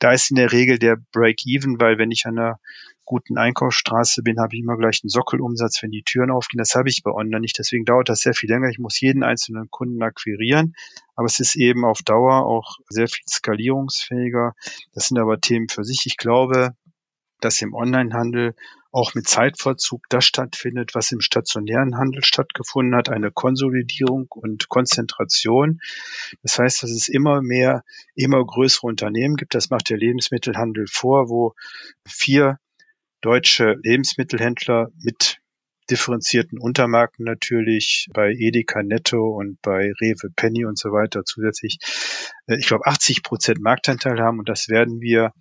[0.00, 2.58] da ist in der Regel der Break-Even, weil wenn ich an einer
[3.06, 6.58] guten Einkaufsstraße bin, habe ich immer gleich einen Sockelumsatz, wenn die Türen aufgehen.
[6.58, 7.58] Das habe ich bei Online nicht.
[7.58, 8.68] Deswegen dauert das sehr viel länger.
[8.68, 10.74] Ich muss jeden einzelnen Kunden akquirieren.
[11.14, 14.54] Aber es ist eben auf Dauer auch sehr viel skalierungsfähiger.
[14.92, 16.04] Das sind aber Themen für sich.
[16.04, 16.74] Ich glaube,
[17.40, 18.54] dass im Onlinehandel
[18.92, 25.80] auch mit Zeitverzug das stattfindet, was im stationären Handel stattgefunden hat, eine Konsolidierung und Konzentration.
[26.42, 27.84] Das heißt, dass es immer mehr,
[28.14, 29.54] immer größere Unternehmen gibt.
[29.54, 31.54] Das macht der Lebensmittelhandel vor, wo
[32.06, 32.58] vier
[33.20, 35.38] deutsche Lebensmittelhändler mit
[35.90, 41.78] differenzierten Untermarken natürlich bei Edeka Netto und bei Rewe Penny und so weiter zusätzlich,
[42.46, 45.32] äh, ich glaube, 80 Prozent Marktanteil haben und das werden wir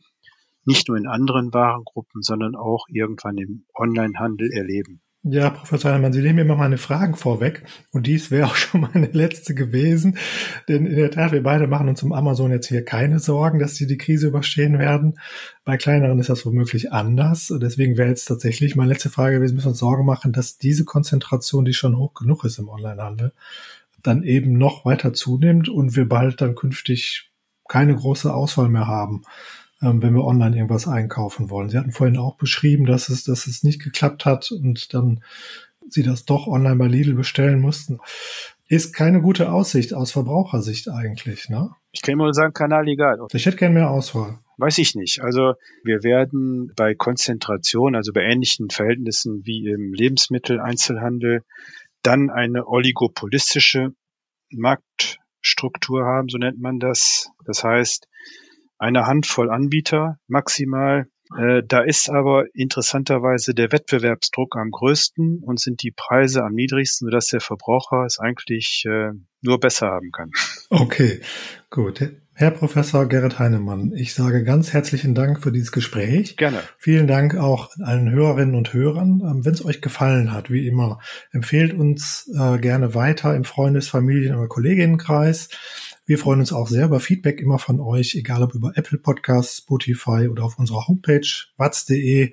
[0.65, 5.01] nicht nur in anderen Warengruppen, sondern auch irgendwann im Onlinehandel erleben.
[5.27, 8.81] Ja, Professor Heinemann, Sie nehmen mir immer meine Fragen vorweg und dies wäre auch schon
[8.81, 10.19] meine letzte gewesen,
[10.67, 13.73] denn in der Tat, wir beide machen uns um Amazon jetzt hier keine Sorgen, dass
[13.73, 15.17] sie die Krise überstehen werden.
[15.63, 17.51] Bei kleineren ist das womöglich anders.
[17.59, 20.85] Deswegen wäre jetzt tatsächlich meine letzte Frage gewesen, müssen wir uns Sorgen machen, dass diese
[20.85, 23.33] Konzentration, die schon hoch genug ist im Onlinehandel,
[24.03, 27.31] dann eben noch weiter zunimmt und wir bald dann künftig
[27.67, 29.23] keine große Auswahl mehr haben
[29.85, 31.69] ähm, wenn wir online irgendwas einkaufen wollen.
[31.69, 35.21] Sie hatten vorhin auch beschrieben, dass es, dass es nicht geklappt hat und dann
[35.87, 37.99] Sie das doch online bei Lidl bestellen mussten.
[38.67, 41.69] Ist keine gute Aussicht aus Verbrauchersicht eigentlich, ne?
[41.91, 43.19] Ich kann immer sagen, Kanal egal.
[43.31, 44.39] Ich hätte gerne mehr Auswahl.
[44.57, 45.21] Weiß ich nicht.
[45.21, 51.43] Also wir werden bei Konzentration, also bei ähnlichen Verhältnissen wie im Lebensmitteleinzelhandel,
[52.01, 53.93] dann eine oligopolistische
[54.49, 57.29] Marktstruktur haben, so nennt man das.
[57.45, 58.07] Das heißt,
[58.85, 61.07] eine Handvoll Anbieter maximal.
[61.35, 67.07] Äh, da ist aber interessanterweise der Wettbewerbsdruck am größten und sind die Preise am niedrigsten,
[67.07, 69.09] sodass der Verbraucher es eigentlich äh,
[69.41, 70.31] nur besser haben kann.
[70.69, 71.21] Okay,
[71.71, 71.99] gut.
[72.37, 76.37] Herr Professor Gerrit Heinemann, ich sage ganz herzlichen Dank für dieses Gespräch.
[76.37, 76.59] Gerne.
[76.77, 79.21] Vielen Dank auch allen Hörerinnen und Hörern.
[79.21, 80.99] Ähm, Wenn es euch gefallen hat, wie immer,
[81.31, 85.49] empfehlt uns äh, gerne weiter im Freundes-, Familien- oder Kolleginnenkreis.
[86.07, 89.57] Wir freuen uns auch sehr über Feedback immer von euch, egal ob über Apple Podcasts,
[89.57, 91.27] Spotify oder auf unserer Homepage
[91.57, 92.31] watz.de.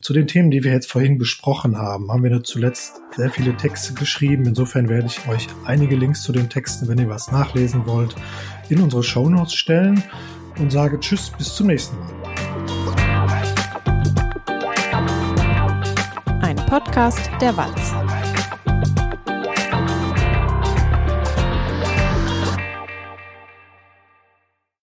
[0.00, 3.94] Zu den Themen, die wir jetzt vorhin besprochen haben, haben wir zuletzt sehr viele Texte
[3.94, 4.46] geschrieben.
[4.46, 8.16] Insofern werde ich euch einige Links zu den Texten, wenn ihr was nachlesen wollt,
[8.68, 10.02] in unsere Show Notes stellen
[10.58, 12.10] und sage Tschüss, bis zum nächsten Mal.
[16.40, 18.01] Ein Podcast der Watz.